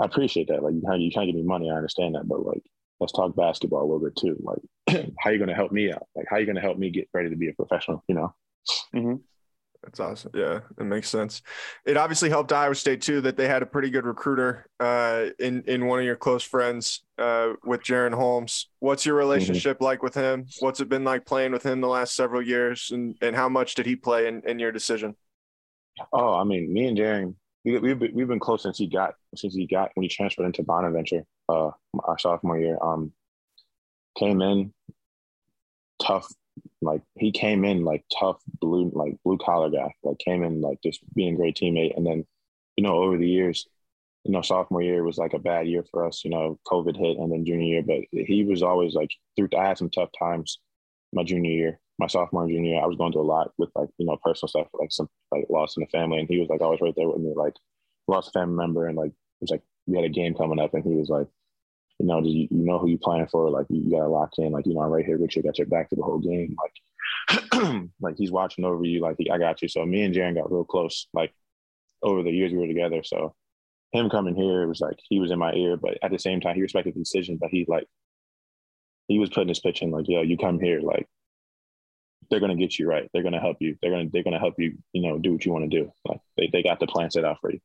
I 0.00 0.04
appreciate 0.04 0.48
that. 0.48 0.62
Like 0.62 0.74
you 0.74 0.82
can't, 0.86 1.00
you 1.00 1.10
can't 1.10 1.26
give 1.26 1.36
me 1.36 1.42
money. 1.42 1.70
I 1.70 1.76
understand 1.76 2.14
that, 2.14 2.28
but 2.28 2.44
like 2.44 2.62
let's 3.00 3.12
talk 3.12 3.36
basketball 3.36 3.82
a 3.82 3.88
little 3.88 4.00
bit 4.00 4.16
too. 4.16 4.36
Like 4.40 5.06
how 5.18 5.30
are 5.30 5.32
you 5.32 5.38
going 5.38 5.48
to 5.48 5.54
help 5.54 5.72
me 5.72 5.92
out? 5.92 6.06
Like 6.14 6.26
how 6.28 6.36
are 6.36 6.40
you 6.40 6.46
going 6.46 6.56
to 6.56 6.62
help 6.62 6.78
me 6.78 6.90
get 6.90 7.08
ready 7.14 7.30
to 7.30 7.36
be 7.36 7.48
a 7.48 7.54
professional? 7.54 8.04
You 8.08 8.14
know? 8.14 8.34
Mm-hmm. 8.94 9.14
That's 9.86 10.00
awesome. 10.00 10.32
Yeah, 10.34 10.60
it 10.80 10.82
makes 10.82 11.08
sense. 11.08 11.42
It 11.84 11.96
obviously 11.96 12.28
helped 12.28 12.52
Iowa 12.52 12.74
State 12.74 13.02
too 13.02 13.20
that 13.20 13.36
they 13.36 13.46
had 13.46 13.62
a 13.62 13.66
pretty 13.66 13.88
good 13.88 14.04
recruiter 14.04 14.66
uh, 14.80 15.26
in 15.38 15.62
in 15.68 15.86
one 15.86 16.00
of 16.00 16.04
your 16.04 16.16
close 16.16 16.42
friends 16.42 17.04
uh, 17.18 17.52
with 17.64 17.82
Jaren 17.82 18.12
Holmes. 18.12 18.68
What's 18.80 19.06
your 19.06 19.14
relationship 19.14 19.80
like 19.80 20.02
with 20.02 20.14
him? 20.14 20.46
What's 20.58 20.80
it 20.80 20.88
been 20.88 21.04
like 21.04 21.24
playing 21.24 21.52
with 21.52 21.64
him 21.64 21.80
the 21.80 21.86
last 21.86 22.16
several 22.16 22.42
years, 22.42 22.90
and 22.90 23.14
and 23.22 23.36
how 23.36 23.48
much 23.48 23.76
did 23.76 23.86
he 23.86 23.94
play 23.94 24.26
in, 24.26 24.42
in 24.44 24.58
your 24.58 24.72
decision? 24.72 25.14
Oh, 26.12 26.34
I 26.34 26.42
mean, 26.42 26.72
me 26.72 26.88
and 26.88 26.98
Jaren, 26.98 27.34
we, 27.64 27.78
we've 27.78 27.98
been, 27.98 28.12
we've 28.12 28.28
been 28.28 28.40
close 28.40 28.64
since 28.64 28.78
he 28.78 28.88
got 28.88 29.14
since 29.36 29.54
he 29.54 29.68
got 29.68 29.92
when 29.94 30.02
he 30.02 30.08
transferred 30.08 30.46
into 30.46 30.64
Bonaventure, 30.64 31.22
uh, 31.48 31.70
our 32.02 32.18
sophomore 32.18 32.58
year. 32.58 32.76
Um, 32.82 33.12
came 34.18 34.42
in 34.42 34.72
tough, 36.02 36.26
like 36.82 37.02
he 37.16 37.32
came 37.32 37.64
in 37.64 37.84
like 37.84 38.04
tough 38.18 38.38
blue 38.60 38.90
like 38.94 39.16
blue 39.24 39.38
collar 39.38 39.70
guy. 39.70 39.92
Like 40.02 40.18
came 40.18 40.42
in 40.42 40.60
like 40.60 40.78
just 40.82 41.00
being 41.14 41.34
a 41.34 41.36
great 41.36 41.56
teammate, 41.56 41.96
and 41.96 42.06
then 42.06 42.26
you 42.76 42.84
know 42.84 42.96
over 43.02 43.16
the 43.18 43.28
years, 43.28 43.66
you 44.24 44.32
know 44.32 44.42
sophomore 44.42 44.82
year 44.82 45.02
was 45.04 45.18
like 45.18 45.34
a 45.34 45.38
bad 45.38 45.66
year 45.66 45.84
for 45.90 46.06
us. 46.06 46.24
You 46.24 46.30
know, 46.30 46.58
COVID 46.66 46.96
hit, 46.96 47.18
and 47.18 47.32
then 47.32 47.44
junior 47.46 47.66
year, 47.66 47.82
but 47.82 48.00
he 48.12 48.44
was 48.44 48.62
always 48.62 48.94
like 48.94 49.10
through. 49.36 49.48
I 49.58 49.68
had 49.68 49.78
some 49.78 49.90
tough 49.90 50.10
times 50.18 50.58
my 51.12 51.24
junior 51.24 51.50
year, 51.50 51.80
my 51.98 52.06
sophomore 52.06 52.42
and 52.42 52.50
junior 52.52 52.74
year, 52.74 52.82
I 52.82 52.86
was 52.86 52.96
going 52.96 53.12
through 53.12 53.22
a 53.22 53.32
lot 53.32 53.52
with 53.58 53.70
like, 53.74 53.88
you 53.98 54.06
know, 54.06 54.18
personal 54.22 54.48
stuff, 54.48 54.68
like 54.74 54.92
some 54.92 55.08
like 55.32 55.46
loss 55.48 55.76
in 55.76 55.80
the 55.80 55.86
family. 55.88 56.18
And 56.18 56.28
he 56.28 56.38
was 56.38 56.48
like 56.48 56.60
always 56.60 56.80
right 56.80 56.94
there 56.96 57.08
with 57.08 57.20
me, 57.20 57.32
like 57.34 57.54
lost 58.06 58.28
a 58.28 58.32
family 58.32 58.56
member. 58.56 58.86
And 58.86 58.96
like, 58.96 59.10
it 59.10 59.40
was 59.40 59.50
like, 59.50 59.62
we 59.86 59.96
had 59.96 60.04
a 60.04 60.10
game 60.10 60.34
coming 60.34 60.60
up 60.60 60.74
and 60.74 60.84
he 60.84 60.94
was 60.94 61.08
like, 61.08 61.26
you 61.98 62.06
know, 62.06 62.20
you, 62.20 62.48
you 62.50 62.64
know 62.64 62.78
who 62.78 62.88
you 62.88 62.98
playing 62.98 63.28
for? 63.28 63.48
Like 63.50 63.66
you, 63.70 63.90
got 63.90 64.02
to 64.02 64.08
lock 64.08 64.30
in, 64.38 64.52
like, 64.52 64.66
you 64.66 64.74
know, 64.74 64.82
I'm 64.82 64.90
right 64.90 65.04
here 65.04 65.18
with 65.18 65.34
you, 65.36 65.42
got 65.42 65.58
your 65.58 65.66
back 65.66 65.88
to 65.90 65.96
the 65.96 66.02
whole 66.02 66.18
game. 66.18 66.56
Like, 66.58 67.82
like 68.00 68.16
he's 68.16 68.30
watching 68.30 68.64
over 68.64 68.84
you. 68.84 69.00
Like, 69.00 69.16
I 69.32 69.38
got 69.38 69.62
you. 69.62 69.68
So 69.68 69.84
me 69.84 70.02
and 70.02 70.14
Jaren 70.14 70.34
got 70.34 70.52
real 70.52 70.64
close, 70.64 71.08
like 71.14 71.32
over 72.02 72.22
the 72.22 72.30
years 72.30 72.52
we 72.52 72.58
were 72.58 72.66
together. 72.66 73.02
So 73.02 73.34
him 73.92 74.10
coming 74.10 74.36
here, 74.36 74.62
it 74.62 74.68
was 74.68 74.80
like, 74.80 74.98
he 75.08 75.20
was 75.20 75.30
in 75.30 75.38
my 75.38 75.52
ear, 75.54 75.76
but 75.76 75.98
at 76.02 76.10
the 76.10 76.18
same 76.18 76.40
time, 76.40 76.54
he 76.54 76.62
respected 76.62 76.94
the 76.94 77.00
decision, 77.00 77.38
but 77.40 77.50
he 77.50 77.64
like, 77.68 77.86
he 79.08 79.18
was 79.18 79.30
putting 79.30 79.48
his 79.48 79.60
pitch 79.60 79.82
in 79.82 79.90
like, 79.90 80.08
yo, 80.08 80.22
you 80.22 80.36
come 80.36 80.60
here, 80.60 80.80
like 80.80 81.06
they're 82.30 82.40
gonna 82.40 82.56
get 82.56 82.78
you 82.78 82.88
right. 82.88 83.08
They're 83.12 83.22
gonna 83.22 83.40
help 83.40 83.58
you. 83.60 83.76
They're 83.80 83.90
gonna 83.90 84.08
they're 84.12 84.24
gonna 84.24 84.38
help 84.38 84.54
you, 84.58 84.76
you 84.92 85.02
know, 85.02 85.18
do 85.18 85.32
what 85.32 85.44
you 85.44 85.52
want 85.52 85.70
to 85.70 85.78
do. 85.78 85.92
Like 86.04 86.20
they, 86.36 86.50
they 86.52 86.62
got 86.62 86.80
the 86.80 86.86
plan 86.86 87.10
set 87.10 87.24
out 87.24 87.38
for 87.40 87.52
you. 87.52 87.60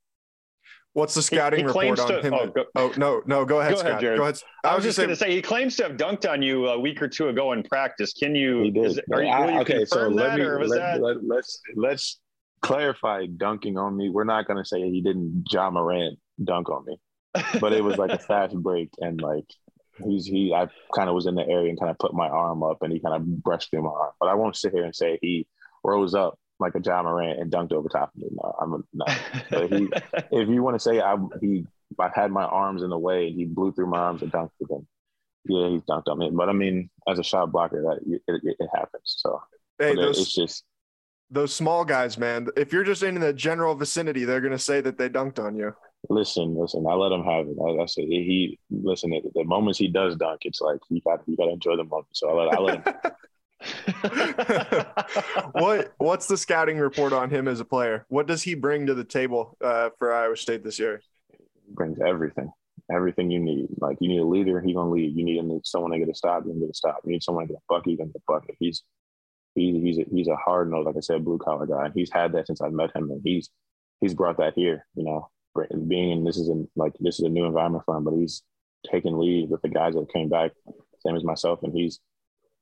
What's 0.93 1.13
the 1.13 1.21
scouting 1.21 1.59
he 1.61 1.65
report 1.65 1.99
on 1.99 2.07
to- 2.09 2.21
him? 2.21 2.33
oh, 2.33 2.47
go- 2.47 2.65
oh 2.75 2.93
no, 2.97 3.21
no, 3.25 3.45
go 3.45 3.61
ahead, 3.61 3.75
Go 3.75 3.79
ahead, 3.81 4.01
Jared. 4.01 4.17
Go 4.17 4.23
ahead. 4.23 4.39
I 4.65 4.75
was 4.75 4.83
just 4.83 4.99
gonna 4.99 5.15
say 5.15 5.31
he 5.33 5.41
claims 5.41 5.77
to 5.77 5.83
have 5.83 5.93
dunked 5.93 6.29
on 6.29 6.41
you 6.41 6.67
a 6.67 6.77
week 6.79 7.01
or 7.01 7.07
two 7.07 7.29
ago 7.29 7.53
in 7.53 7.63
practice. 7.63 8.11
Can 8.13 8.35
you? 8.35 8.63
He 8.63 8.71
did. 8.71 8.85
Is 8.85 8.99
are 9.13 9.23
you, 9.23 9.29
I- 9.29 9.45
will 9.45 9.51
you 9.53 9.59
okay, 9.61 9.85
so 9.85 9.95
confirm 9.95 10.13
let 10.15 10.29
that, 10.31 10.39
me 10.39 10.45
or 10.45 10.65
let, 10.67 10.79
that? 10.79 11.01
let, 11.01 11.23
let's 11.23 11.61
let's 11.75 12.19
clarify 12.61 13.25
dunking 13.25 13.77
on 13.77 13.95
me. 13.95 14.09
We're 14.09 14.25
not 14.25 14.47
gonna 14.47 14.65
say 14.65 14.81
he 14.81 15.01
didn't 15.01 15.45
Ja 15.49 15.69
Morant 15.69 16.19
dunk 16.43 16.69
on 16.69 16.83
me, 16.85 16.97
but 17.61 17.71
it 17.73 17.83
was 17.83 17.97
like 17.97 18.11
a 18.11 18.17
fast 18.31 18.55
break 18.55 18.89
and 18.99 19.21
like 19.21 19.45
he's 20.03 20.25
he 20.25 20.53
I 20.53 20.67
kind 20.95 21.07
of 21.09 21.15
was 21.15 21.25
in 21.25 21.35
the 21.35 21.47
area 21.47 21.69
and 21.69 21.79
kind 21.79 21.91
of 21.91 21.97
put 21.99 22.13
my 22.13 22.27
arm 22.27 22.63
up 22.63 22.81
and 22.81 22.91
he 22.91 22.99
kind 22.99 23.15
of 23.15 23.25
brushed 23.43 23.71
through 23.71 23.83
my 23.83 23.89
arm. 23.89 24.11
But 24.19 24.27
I 24.29 24.33
won't 24.35 24.57
sit 24.57 24.73
here 24.73 24.83
and 24.83 24.95
say 24.95 25.19
he 25.21 25.47
rose 25.85 26.13
up 26.15 26.37
like 26.61 26.75
a 26.75 26.81
Ja 26.83 27.03
Morant 27.03 27.39
and 27.39 27.51
dunked 27.51 27.73
over 27.73 27.89
top 27.89 28.11
of 28.15 28.21
me. 28.21 28.29
No, 28.31 28.55
I'm 28.61 28.73
a, 28.73 28.77
no. 28.93 29.05
But 29.49 29.69
he, 29.69 29.87
if 30.31 30.49
you 30.49 30.63
want 30.63 30.75
to 30.75 30.79
say 30.79 31.01
I 31.01 31.17
he 31.41 31.65
I 31.99 32.09
had 32.13 32.31
my 32.31 32.43
arms 32.45 32.83
in 32.83 32.89
the 32.89 32.97
way 32.97 33.27
and 33.27 33.35
he 33.35 33.45
blew 33.45 33.73
through 33.73 33.87
my 33.87 33.99
arms 33.99 34.21
and 34.21 34.31
dunked 34.31 34.51
with 34.59 34.69
them. 34.69 34.87
Yeah, 35.45 35.69
he's 35.69 35.81
dunked 35.81 36.07
on 36.07 36.19
me. 36.19 36.29
But 36.31 36.49
I 36.49 36.53
mean, 36.53 36.89
as 37.07 37.19
a 37.19 37.23
shot 37.23 37.51
blocker, 37.51 37.81
that 37.81 37.99
it, 38.07 38.21
it, 38.27 38.55
it 38.59 38.69
happens. 38.73 39.15
So 39.17 39.41
Hey, 39.79 39.95
those 39.95 40.19
it's 40.19 40.35
just 40.35 40.63
those 41.31 41.53
small 41.53 41.85
guys, 41.85 42.17
man. 42.17 42.47
If 42.55 42.71
you're 42.71 42.83
just 42.83 43.03
in 43.03 43.19
the 43.19 43.33
general 43.33 43.73
vicinity, 43.73 44.25
they're 44.25 44.41
gonna 44.41 44.59
say 44.59 44.81
that 44.81 44.97
they 44.97 45.09
dunked 45.09 45.39
on 45.39 45.55
you. 45.55 45.73
listen, 46.09 46.55
listen. 46.55 46.85
I 46.87 46.93
let 46.93 47.11
him 47.11 47.23
have 47.23 47.47
it. 47.47 47.57
I, 47.59 47.83
I 47.83 47.85
said 47.87 48.03
he 48.03 48.59
listen. 48.69 49.09
The, 49.09 49.21
the 49.33 49.43
moments 49.43 49.79
he 49.79 49.87
does 49.87 50.15
dunk, 50.15 50.41
it's 50.43 50.61
like 50.61 50.79
you 50.89 51.01
got 51.01 51.21
you 51.25 51.35
got 51.35 51.45
to 51.45 51.51
enjoy 51.51 51.77
the 51.77 51.83
moment. 51.83 52.07
So 52.13 52.29
I 52.29 52.43
let 52.43 52.53
I 52.53 52.59
let 52.59 52.75
him. 52.75 52.83
what 55.51 55.93
What's 55.97 56.27
the 56.27 56.37
scouting 56.37 56.77
report 56.77 57.13
on 57.13 57.29
him 57.29 57.47
as 57.47 57.59
a 57.59 57.65
player? 57.65 58.05
What 58.09 58.27
does 58.27 58.41
he 58.43 58.55
bring 58.55 58.87
to 58.87 58.93
the 58.93 59.03
table 59.03 59.57
uh, 59.61 59.89
for 59.97 60.13
Iowa 60.13 60.35
State 60.37 60.63
this 60.63 60.79
year? 60.79 61.01
brings 61.73 61.99
everything, 62.05 62.51
everything 62.91 63.31
you 63.31 63.39
need. 63.39 63.67
Like 63.77 63.97
you 63.99 64.07
need 64.07 64.19
a 64.19 64.25
leader, 64.25 64.61
he 64.61 64.73
gonna 64.73 64.89
lead. 64.89 65.15
You 65.15 65.25
need 65.25 65.65
someone 65.65 65.91
to 65.91 65.99
get 65.99 66.09
a 66.09 66.13
stop, 66.13 66.43
you 66.45 66.51
can 66.51 66.59
get 66.59 66.69
a 66.69 66.73
stop. 66.73 66.99
You 67.05 67.11
need 67.11 67.23
someone 67.23 67.47
to 67.47 67.53
get 67.53 67.59
a 67.59 67.73
bucket, 67.73 67.91
you 67.91 67.97
can 67.97 68.07
get 68.07 68.21
a 68.27 68.31
bucket. 68.31 68.55
He's 68.59 68.83
he, 69.55 69.79
he's 69.81 69.99
a, 69.99 70.05
he's 70.09 70.27
a 70.27 70.35
hard 70.35 70.71
nose, 70.71 70.85
like 70.85 70.95
I 70.95 71.01
said, 71.01 71.25
blue 71.25 71.37
collar 71.37 71.65
guy. 71.65 71.85
And 71.85 71.93
he's 71.93 72.11
had 72.11 72.31
that 72.33 72.47
since 72.47 72.61
I 72.61 72.69
met 72.69 72.95
him, 72.95 73.11
and 73.11 73.21
he's 73.23 73.49
he's 73.99 74.13
brought 74.13 74.37
that 74.37 74.53
here. 74.55 74.85
You 74.95 75.03
know, 75.03 75.29
being 75.87 76.11
in 76.11 76.23
this 76.23 76.37
is 76.37 76.49
a, 76.49 76.63
like 76.75 76.93
this 76.99 77.19
is 77.19 77.25
a 77.25 77.29
new 77.29 77.45
environment 77.45 77.83
for 77.85 77.97
him, 77.97 78.03
but 78.03 78.13
he's 78.13 78.43
taking 78.89 79.17
lead 79.17 79.49
with 79.49 79.61
the 79.61 79.69
guys 79.69 79.93
that 79.93 80.11
came 80.13 80.29
back, 80.29 80.51
same 81.05 81.15
as 81.15 81.23
myself, 81.23 81.63
and 81.63 81.73
he's 81.73 81.99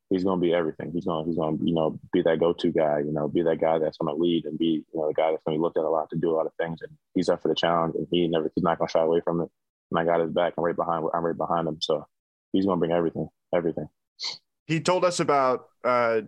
he's 0.10 0.24
going 0.24 0.40
to 0.40 0.42
be 0.42 0.54
everything. 0.54 0.92
He's 0.92 1.06
going 1.06 1.26
he's 1.28 1.38
going 1.38 1.58
to 1.60 1.66
you 1.66 1.74
know 1.74 2.00
be 2.12 2.22
that 2.24 2.40
go 2.40 2.54
to 2.54 2.72
guy. 2.72 3.00
You 3.00 3.12
know, 3.12 3.28
be 3.28 3.42
that 3.44 3.60
guy 3.62 3.80
that's 3.80 3.98
going 3.98 4.14
to 4.16 4.22
lead 4.22 4.46
and 4.46 4.58
be 4.58 4.84
you 4.94 5.00
know 5.00 5.08
the 5.08 5.14
guy 5.14 5.32
that's 5.32 5.44
going 5.44 5.56
to 5.56 5.60
be 5.60 5.62
looked 5.62 5.78
at 5.78 5.84
a 5.84 5.90
lot 5.90 6.10
to 6.10 6.18
do 6.18 6.32
a 6.32 6.36
lot 6.36 6.46
of 6.46 6.54
things. 6.60 6.82
And 6.82 6.92
he's 7.16 7.30
up 7.30 7.42
for 7.42 7.48
the 7.48 7.56
challenge, 7.56 7.96
and 7.96 8.08
he 8.12 8.28
never 8.28 8.52
he's 8.56 8.64
not 8.64 8.78
going 8.78 8.88
to 8.88 8.92
shy 8.92 9.02
away 9.02 9.22
from 9.22 9.42
it. 9.42 9.50
And 9.92 10.00
I 10.00 10.06
got 10.06 10.22
his 10.22 10.32
back. 10.32 10.54
I'm 10.58 10.64
right 10.64 10.76
behind. 10.76 11.06
I'm 11.14 11.26
right 11.26 11.38
behind 11.38 11.68
him. 11.68 11.78
So 11.82 12.06
he's 12.54 12.66
going 12.66 12.78
to 12.78 12.80
bring 12.80 12.92
everything, 12.92 13.28
everything. 13.54 13.88
He 14.68 14.80
told 14.80 15.06
us 15.06 15.20
about. 15.20 15.66
Uh, 15.84 16.22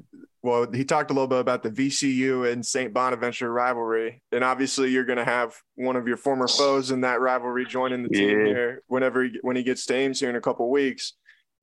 well, 0.44 0.72
he 0.72 0.84
talked 0.86 1.12
a 1.12 1.14
little 1.14 1.28
bit 1.28 1.40
about 1.40 1.62
the 1.62 1.70
VCU 1.70 2.52
and 2.52 2.66
St. 2.66 2.92
Bonaventure 2.92 3.52
rivalry, 3.54 4.24
and 4.32 4.44
obviously 4.44 4.90
you're 4.90 5.04
going 5.06 5.20
to 5.20 5.26
have 5.26 5.54
one 5.76 5.96
of 5.96 6.08
your 6.08 6.18
former 6.18 6.48
foes 6.48 6.90
in 6.90 7.02
that 7.02 7.22
rivalry 7.22 7.64
joining 7.66 8.02
the 8.02 8.10
team 8.10 8.40
Yeah. 8.40 8.46
here 8.46 8.84
whenever 8.88 9.24
he, 9.26 9.38
when 9.44 9.56
he 9.56 9.62
gets 9.62 9.86
to 9.86 9.94
Ames 9.94 10.20
here 10.20 10.32
in 10.32 10.36
a 10.36 10.42
couple 10.42 10.68
weeks. 10.72 11.14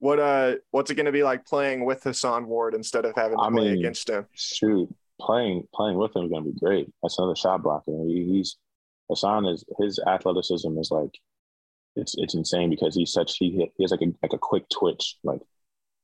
What 0.01 0.19
uh, 0.21 0.57
what's 0.71 0.91
it 0.91 0.95
going 0.95 1.07
to 1.07 1.13
be 1.13 1.25
like 1.25 1.45
playing 1.45 1.85
with 1.85 2.05
Hason 2.05 2.47
Ward 2.47 2.75
instead 2.75 3.05
of 3.05 3.15
having 3.17 3.37
to 3.37 3.43
I 3.43 3.51
play 3.51 3.71
mean, 3.71 3.79
against 3.79 4.09
him? 4.09 4.27
shoot, 4.33 4.95
playing 5.21 5.67
playing 5.75 5.99
with 5.99 6.15
him 6.15 6.25
is 6.25 6.31
going 6.31 6.45
to 6.45 6.53
be 6.53 6.59
great. 6.59 6.89
That's 7.03 7.19
another 7.19 7.35
shot 7.35 7.63
blocker. 7.63 7.93
He, 8.07 8.25
he's 8.31 8.57
Hassan 9.11 9.47
is 9.47 9.65
his 9.79 9.99
athleticism 10.07 10.79
is 10.79 10.91
like 10.91 11.19
it's 11.97 12.15
it's 12.17 12.35
insane 12.35 12.71
because 12.71 12.95
he's 12.95 13.13
such 13.13 13.37
he 13.39 13.69
he 13.77 13.83
has 13.83 13.91
like 13.91 14.03
a 14.03 14.13
like 14.23 14.33
a 14.33 14.39
quick 14.39 14.65
twitch. 14.69 15.17
Like 15.25 15.41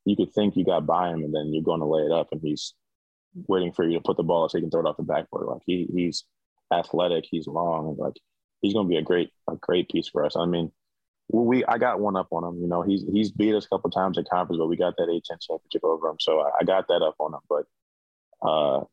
you 0.04 0.16
could 0.16 0.32
think 0.32 0.56
you 0.56 0.64
got 0.64 0.86
by 0.86 1.10
him 1.10 1.22
and 1.22 1.32
then 1.32 1.52
you're 1.52 1.62
going 1.62 1.80
to 1.80 1.86
lay 1.86 2.02
it 2.02 2.12
up 2.12 2.28
and 2.32 2.40
he's 2.42 2.74
waiting 3.48 3.72
for 3.72 3.84
you 3.84 3.94
to 3.98 4.02
put 4.02 4.16
the 4.16 4.22
ball 4.22 4.48
so 4.48 4.58
he 4.58 4.62
can 4.62 4.70
throw 4.70 4.80
it 4.80 4.86
off 4.86 4.96
the 4.96 5.04
backboard. 5.04 5.46
Like 5.46 5.62
he 5.66 5.88
he's 5.94 6.24
athletic, 6.72 7.26
he's 7.30 7.46
long, 7.46 7.88
and 7.88 7.98
like 7.98 8.16
he's 8.60 8.74
going 8.74 8.86
to 8.86 8.90
be 8.90 8.98
a 8.98 9.02
great 9.02 9.30
a 9.48 9.54
great 9.54 9.88
piece 9.88 10.08
for 10.08 10.24
us. 10.24 10.36
I 10.36 10.46
mean. 10.46 10.72
We 11.28 11.64
I 11.64 11.78
got 11.78 12.00
one 12.00 12.16
up 12.16 12.28
on 12.32 12.44
him, 12.44 12.60
you 12.60 12.68
know. 12.68 12.82
He's 12.82 13.04
he's 13.10 13.30
beat 13.30 13.54
us 13.54 13.64
a 13.64 13.68
couple 13.68 13.90
times 13.90 14.18
at 14.18 14.28
conference, 14.28 14.58
but 14.58 14.68
we 14.68 14.76
got 14.76 14.96
that 14.96 15.08
A10 15.08 15.40
championship 15.40 15.82
over 15.82 16.08
him, 16.08 16.16
so 16.20 16.40
I, 16.40 16.50
I 16.60 16.64
got 16.64 16.86
that 16.88 17.02
up 17.02 17.16
on 17.18 17.34
him. 17.34 17.40
But 17.48 17.64
uh, 18.46 18.84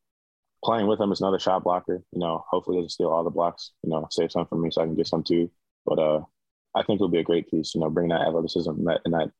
playing 0.64 0.88
with 0.88 1.00
him 1.00 1.12
is 1.12 1.20
another 1.20 1.40
shot 1.40 1.64
blocker. 1.64 2.02
You 2.14 2.20
know, 2.20 2.46
hopefully 2.50 2.78
doesn't 2.78 2.92
steal 2.92 3.10
all 3.10 3.24
the 3.24 3.30
blocks. 3.30 3.72
You 3.84 3.90
know, 3.90 4.08
save 4.12 4.32
some 4.32 4.48
for 4.48 4.56
me 4.56 4.72
so 4.72 4.82
I 4.82 4.86
can 4.86 4.96
get 4.96 5.08
some 5.08 5.24
too. 5.24 5.52
But 5.86 6.00
uh, 6.00 6.22
I 6.76 6.84
think 6.84 6.98
it'll 6.98 7.10
be 7.10 7.20
a 7.20 7.24
great 7.24 7.50
piece. 7.50 7.76
You 7.76 7.82
know, 7.82 7.90
bring 7.90 8.10
that 8.10 8.22
athleticism 8.22 8.70
and 8.70 8.88
that, 8.88 9.02
and 9.04 9.14
that 9.14 9.32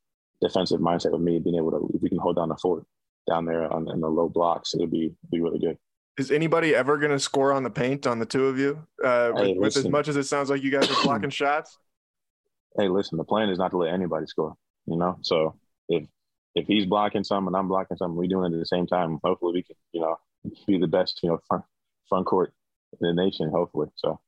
defensive 0.42 0.80
mindset 0.80 1.12
with 1.12 1.22
me, 1.22 1.38
being 1.38 1.56
able 1.56 1.70
to 1.70 1.90
if 1.94 2.02
we 2.02 2.10
can 2.10 2.18
hold 2.18 2.36
down 2.36 2.50
the 2.50 2.56
fort 2.56 2.84
down 3.28 3.44
there 3.46 3.72
on 3.72 3.88
in 3.90 4.00
the 4.00 4.08
low 4.08 4.28
blocks, 4.28 4.74
it'll 4.74 4.86
be 4.86 5.14
be 5.30 5.40
really 5.40 5.58
good. 5.58 5.78
Is 6.18 6.30
anybody 6.30 6.74
ever 6.74 6.98
going 6.98 7.10
to 7.12 7.18
score 7.18 7.52
on 7.52 7.62
the 7.62 7.70
paint 7.70 8.06
on 8.06 8.18
the 8.18 8.26
two 8.26 8.46
of 8.46 8.58
you? 8.58 8.86
Uh, 9.02 9.32
Hey, 9.34 9.52
with, 9.54 9.58
with 9.58 9.76
as 9.78 9.88
much 9.88 10.08
as 10.08 10.16
it 10.16 10.24
sounds 10.24 10.50
like 10.50 10.62
you 10.62 10.70
guys 10.70 10.90
are 10.90 11.02
blocking 11.02 11.30
shots. 11.30 11.78
Hey, 12.76 12.88
listen, 12.88 13.18
the 13.18 13.24
plan 13.24 13.50
is 13.50 13.58
not 13.58 13.70
to 13.70 13.78
let 13.78 13.92
anybody 13.92 14.26
score. 14.26 14.54
You 14.86 14.96
know, 14.96 15.18
so 15.22 15.54
if 15.88 16.04
if 16.54 16.66
he's 16.66 16.86
blocking 16.86 17.24
some 17.24 17.46
and 17.46 17.56
I'm 17.56 17.68
blocking 17.68 17.96
some, 17.96 18.16
we're 18.16 18.28
doing 18.28 18.52
it 18.52 18.56
at 18.56 18.60
the 18.60 18.66
same 18.66 18.86
time. 18.86 19.18
Hopefully, 19.22 19.52
we 19.54 19.62
can 19.62 19.76
you 19.92 20.00
know 20.00 20.16
be 20.66 20.78
the 20.78 20.86
best 20.86 21.20
you 21.22 21.28
know 21.28 21.38
front 21.46 21.64
front 22.08 22.26
court 22.26 22.52
in 23.00 23.06
the 23.06 23.22
nation. 23.22 23.50
Hopefully, 23.50 23.88
so 23.96 24.20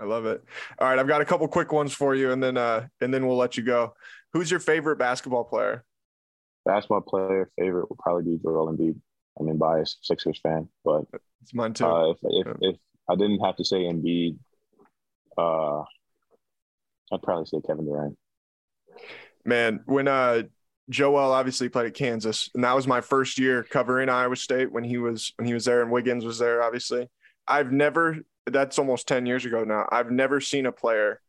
I 0.00 0.04
love 0.04 0.26
it. 0.26 0.42
All 0.78 0.88
right, 0.88 0.98
I've 0.98 1.06
got 1.06 1.20
a 1.20 1.24
couple 1.24 1.46
quick 1.48 1.72
ones 1.72 1.92
for 1.92 2.14
you, 2.14 2.32
and 2.32 2.42
then 2.42 2.56
uh, 2.56 2.88
and 3.00 3.14
then 3.14 3.26
we'll 3.26 3.36
let 3.36 3.56
you 3.56 3.62
go. 3.62 3.94
Who's 4.32 4.50
your 4.50 4.60
favorite 4.60 4.96
basketball 4.96 5.44
player? 5.44 5.84
Basketball 6.64 7.02
player 7.02 7.50
favorite 7.58 7.88
would 7.88 7.98
probably 7.98 8.24
be 8.24 8.42
Joel 8.42 8.72
Embiid. 8.72 8.98
I 9.38 9.42
mean, 9.44 9.58
biased 9.58 10.04
Sixers 10.04 10.40
fan, 10.42 10.68
but 10.84 11.04
it's 11.40 11.54
mine 11.54 11.72
too. 11.72 11.86
Uh, 11.86 12.10
if, 12.10 12.18
if, 12.22 12.46
if 12.60 12.76
I 13.08 13.14
didn't 13.14 13.40
have 13.40 13.56
to 13.56 13.64
say 13.64 13.84
Embiid, 13.84 14.38
uh, 15.38 15.84
I'd 17.12 17.22
probably 17.22 17.46
say 17.46 17.60
Kevin 17.66 17.84
Durant. 17.84 18.16
Man, 19.44 19.80
when 19.86 20.08
uh 20.08 20.42
Joel 20.90 21.32
obviously 21.32 21.68
played 21.68 21.86
at 21.86 21.94
Kansas, 21.94 22.50
and 22.54 22.64
that 22.64 22.74
was 22.74 22.86
my 22.86 23.00
first 23.00 23.38
year 23.38 23.62
covering 23.62 24.08
Iowa 24.08 24.36
State 24.36 24.72
when 24.72 24.84
he 24.84 24.98
was 24.98 25.32
when 25.36 25.46
he 25.46 25.54
was 25.54 25.64
there 25.64 25.82
and 25.82 25.90
Wiggins 25.90 26.24
was 26.24 26.38
there. 26.38 26.62
Obviously, 26.62 27.08
I've 27.46 27.72
never. 27.72 28.18
That's 28.46 28.78
almost 28.78 29.06
ten 29.06 29.26
years 29.26 29.44
ago 29.44 29.64
now. 29.64 29.88
I've 29.90 30.10
never 30.10 30.40
seen 30.40 30.66
a 30.66 30.72
player 30.72 31.20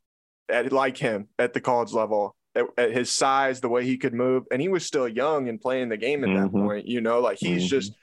at, 0.50 0.72
like 0.72 0.98
him 0.98 1.28
at 1.38 1.54
the 1.54 1.62
college 1.62 1.94
level 1.94 2.36
at, 2.56 2.66
at, 2.78 2.92
his 2.92 3.12
size, 3.12 3.62
the 3.62 3.70
way 3.70 3.86
he 3.86 3.98
could 3.98 4.14
move, 4.14 4.46
and 4.52 4.62
he 4.62 4.68
was 4.68 4.86
still 4.86 5.08
young 5.08 5.48
and 5.48 5.62
playing 5.62 5.90
the 5.90 5.98
game 5.98 6.24
at 6.24 6.30
mm-hmm. 6.30 6.44
that 6.44 6.52
point. 6.52 6.88
You 6.88 7.02
know, 7.02 7.20
like 7.20 7.38
he's 7.40 7.64
mm-hmm. 7.64 7.70
just. 7.70 7.94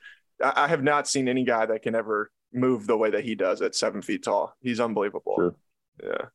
I, 0.43 0.65
I 0.65 0.69
have 0.69 0.83
not 0.83 1.09
seen 1.09 1.29
any 1.29 1.45
guy 1.45 1.67
that 1.67 1.83
can 1.83 1.95
ever 1.95 2.31
move 2.53 2.87
the 2.87 2.97
way 2.97 3.11
that 3.11 3.25
he 3.25 3.35
does 3.35 3.61
at 3.63 3.75
seven 3.75 4.03
feet 4.03 4.23
tall. 4.23 4.55
He's 4.61 4.81
unbelievable. 4.81 5.35
Sure. 5.37 5.55
Yeah. 6.03 6.27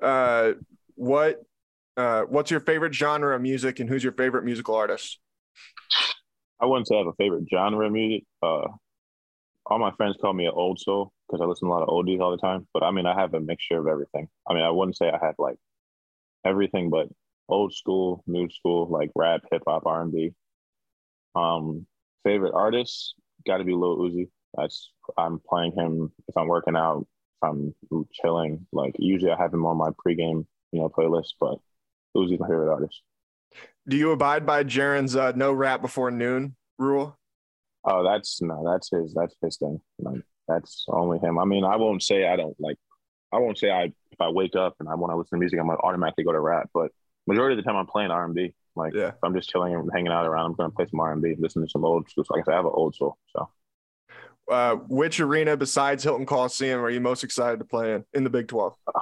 Uh, 0.00 0.52
what 0.94 1.42
uh, 1.96 2.22
what's 2.22 2.50
your 2.50 2.60
favorite 2.60 2.94
genre 2.94 3.34
of 3.34 3.42
music 3.42 3.80
and 3.80 3.88
who's 3.88 4.04
your 4.04 4.12
favorite 4.12 4.44
musical 4.44 4.74
artist? 4.74 5.18
I 6.60 6.66
wouldn't 6.66 6.88
say 6.88 6.94
I 6.96 6.98
have 6.98 7.06
a 7.06 7.12
favorite 7.14 7.44
genre 7.50 7.86
of 7.86 7.92
music. 7.92 8.24
Uh, 8.42 8.68
all 9.66 9.78
my 9.78 9.92
friends 9.96 10.16
call 10.20 10.32
me 10.32 10.46
an 10.46 10.52
old 10.54 10.78
soul 10.78 11.12
because 11.26 11.40
I 11.42 11.46
listen 11.46 11.68
to 11.68 11.72
a 11.72 11.74
lot 11.74 11.82
of 11.82 11.88
oldies 11.88 12.20
all 12.20 12.30
the 12.30 12.36
time. 12.36 12.66
But 12.72 12.82
I 12.82 12.90
mean, 12.90 13.06
I 13.06 13.18
have 13.18 13.34
a 13.34 13.40
mixture 13.40 13.78
of 13.78 13.86
everything. 13.86 14.28
I 14.48 14.54
mean, 14.54 14.62
I 14.62 14.70
wouldn't 14.70 14.96
say 14.96 15.08
I 15.08 15.24
have 15.24 15.34
like 15.38 15.56
everything, 16.44 16.90
but 16.90 17.08
old 17.48 17.74
school, 17.74 18.22
new 18.26 18.48
school, 18.50 18.88
like 18.88 19.10
rap, 19.14 19.42
hip 19.50 19.62
hop, 19.66 19.86
R 19.86 20.02
and 20.02 20.12
B. 20.12 20.32
Um, 21.34 21.86
favorite 22.24 22.54
artists 22.54 23.14
got 23.46 23.58
to 23.58 23.64
be 23.64 23.74
Lil 23.74 23.98
Uzi. 23.98 24.28
That's 24.54 24.90
I'm 25.18 25.40
playing 25.46 25.72
him 25.76 26.12
if 26.28 26.36
I'm 26.36 26.48
working 26.48 26.76
out, 26.76 27.06
I'm 27.42 27.74
chilling. 28.12 28.66
Like 28.72 28.96
usually 28.98 29.32
I 29.32 29.36
have 29.36 29.52
him 29.52 29.66
on 29.66 29.76
my 29.76 29.90
pregame, 29.90 30.46
you 30.72 30.80
know, 30.80 30.88
playlist. 30.88 31.34
But 31.40 31.58
Uzi's 32.16 32.40
my 32.40 32.48
favorite 32.48 32.72
artist. 32.72 33.02
Do 33.88 33.96
you 33.96 34.10
abide 34.10 34.44
by 34.44 34.64
Jaren's 34.64 35.14
uh, 35.14 35.32
no 35.36 35.52
rap 35.52 35.80
before 35.80 36.10
noon 36.10 36.56
rule? 36.78 37.16
Oh, 37.84 38.02
that's 38.02 38.42
no, 38.42 38.64
that's 38.66 38.90
his, 38.90 39.14
that's 39.14 39.34
his 39.40 39.56
thing. 39.58 39.80
Like, 40.00 40.22
that's 40.48 40.84
only 40.88 41.18
him. 41.18 41.38
I 41.38 41.44
mean, 41.44 41.64
I 41.64 41.76
won't 41.76 42.02
say 42.02 42.26
I 42.26 42.36
don't 42.36 42.56
like. 42.58 42.76
I 43.32 43.38
won't 43.38 43.58
say 43.58 43.70
I 43.70 43.84
if 43.84 44.20
I 44.20 44.28
wake 44.28 44.56
up 44.56 44.76
and 44.80 44.88
I 44.88 44.94
want 44.94 45.12
to 45.12 45.16
listen 45.16 45.36
to 45.36 45.40
music, 45.40 45.58
I'm 45.60 45.66
gonna 45.66 45.78
automatically 45.82 46.24
go 46.24 46.32
to 46.32 46.40
rap. 46.40 46.70
But 46.72 46.90
majority 47.26 47.58
of 47.58 47.64
the 47.64 47.68
time, 47.68 47.76
I'm 47.76 47.86
playing 47.86 48.10
R 48.10 48.24
and 48.24 48.34
B. 48.34 48.54
Like, 48.74 48.94
yeah. 48.94 49.08
if 49.08 49.14
I'm 49.22 49.34
just 49.34 49.48
chilling 49.48 49.74
and 49.74 49.88
hanging 49.92 50.12
out 50.12 50.26
around, 50.26 50.46
I'm 50.46 50.54
gonna 50.54 50.70
play 50.70 50.86
some 50.90 51.00
R 51.00 51.12
and 51.12 51.22
B, 51.22 51.34
listen 51.38 51.62
to 51.62 51.68
some 51.68 51.84
old 51.84 52.08
school. 52.10 52.24
So 52.24 52.34
like 52.34 52.42
I 52.42 52.46
said, 52.46 52.54
I 52.54 52.56
have 52.56 52.66
an 52.66 52.72
old 52.74 52.94
soul. 52.94 53.16
So, 53.28 53.48
uh, 54.50 54.76
which 54.88 55.20
arena 55.20 55.56
besides 55.56 56.04
Hilton 56.04 56.26
Coliseum 56.26 56.80
are 56.80 56.90
you 56.90 57.00
most 57.00 57.24
excited 57.24 57.58
to 57.58 57.64
play 57.64 57.94
in 57.94 58.04
in 58.14 58.24
the 58.24 58.30
Big 58.30 58.48
Twelve? 58.48 58.74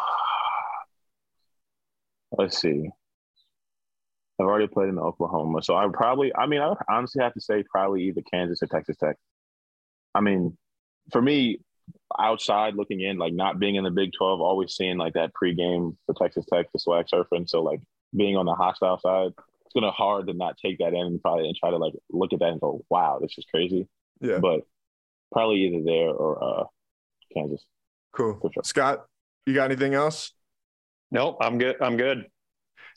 Let's 2.37 2.61
see. 2.61 2.89
I've 4.41 4.47
already 4.47 4.67
played 4.67 4.89
in 4.89 4.99
Oklahoma, 4.99 5.63
so 5.63 5.77
I 5.77 5.87
probably, 5.93 6.35
I 6.35 6.47
mean, 6.47 6.61
I 6.61 6.69
would 6.69 6.79
honestly 6.89 7.23
have 7.23 7.35
to 7.35 7.41
say 7.41 7.63
probably 7.71 8.03
either 8.05 8.23
Kansas 8.33 8.61
or 8.63 8.67
Texas 8.67 8.97
Tech. 8.97 9.17
I 10.13 10.21
mean, 10.21 10.59
for 11.13 11.23
me, 11.23 11.61
outside 12.19 12.75
looking 12.75 13.01
in, 13.01 13.19
like 13.19 13.33
not 13.33 13.61
being 13.61 13.77
in 13.77 13.85
the 13.85 13.91
Big 13.91 14.11
Twelve, 14.17 14.41
always 14.41 14.75
seeing 14.75 14.97
like 14.97 15.15
that 15.15 15.33
pregame 15.41 15.97
for 16.07 16.15
Texas 16.19 16.47
Tech, 16.53 16.67
the 16.73 16.79
swag 16.79 17.07
surfing. 17.13 17.49
So 17.49 17.63
like 17.63 17.81
being 18.17 18.37
on 18.37 18.47
the 18.47 18.55
hostile 18.55 18.99
side, 18.99 19.33
it's 19.65 19.75
gonna 19.75 19.93
hard 19.93 20.27
to 20.27 20.35
not 20.35 20.57
take 20.57 20.79
that 20.79 20.95
in 20.95 21.07
and 21.07 21.23
probably 21.23 21.47
and 21.47 21.57
try 21.57 21.71
to 21.71 21.77
like 21.77 21.95
look 22.11 22.33
at 22.33 22.41
that 22.41 22.49
and 22.51 22.61
go, 22.61 22.85
wow, 22.91 23.19
this 23.21 23.35
is 23.39 23.45
crazy. 23.53 23.87
Yeah. 24.21 24.39
But 24.39 24.63
probably 25.35 25.57
either 25.67 25.83
there 25.85 26.09
or 26.09 26.43
uh, 26.43 26.65
Kansas. 27.35 27.67
Cool. 28.13 28.39
Sure. 28.41 28.63
Scott, 28.63 29.05
you 29.45 29.53
got 29.53 29.65
anything 29.65 29.93
else? 29.93 30.33
Nope, 31.11 31.37
I'm 31.41 31.59
good. 31.59 31.77
I'm 31.83 31.97
good. 31.97 32.27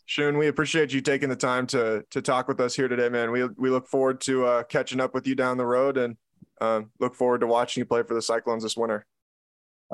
Shun, 0.06 0.38
we 0.38 0.48
appreciate 0.48 0.94
you 0.94 1.02
taking 1.02 1.28
the 1.28 1.36
time 1.36 1.68
to 1.68 2.06
to 2.12 2.22
talk 2.22 2.48
with 2.48 2.62
us 2.62 2.76
here 2.76 2.88
today, 2.88 3.10
man. 3.10 3.32
We 3.32 3.46
we 3.58 3.70
look 3.70 3.88
forward 3.88 4.22
to 4.22 4.46
uh, 4.46 4.64
catching 4.64 5.02
up 5.02 5.14
with 5.14 5.28
you 5.28 5.36
down 5.36 5.58
the 5.58 5.66
road 5.66 5.98
and 5.98 6.16
um, 6.62 6.92
look 7.00 7.14
forward 7.14 7.42
to 7.42 7.48
watching 7.48 7.82
you 7.82 7.86
play 7.86 8.04
for 8.04 8.14
the 8.14 8.22
Cyclones 8.22 8.64
this 8.64 8.78
winter. 8.78 9.06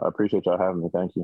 I 0.02 0.08
appreciate 0.08 0.46
y'all 0.46 0.60
having 0.60 0.82
me. 0.82 0.90
Thank 0.94 1.16
you. 1.16 1.22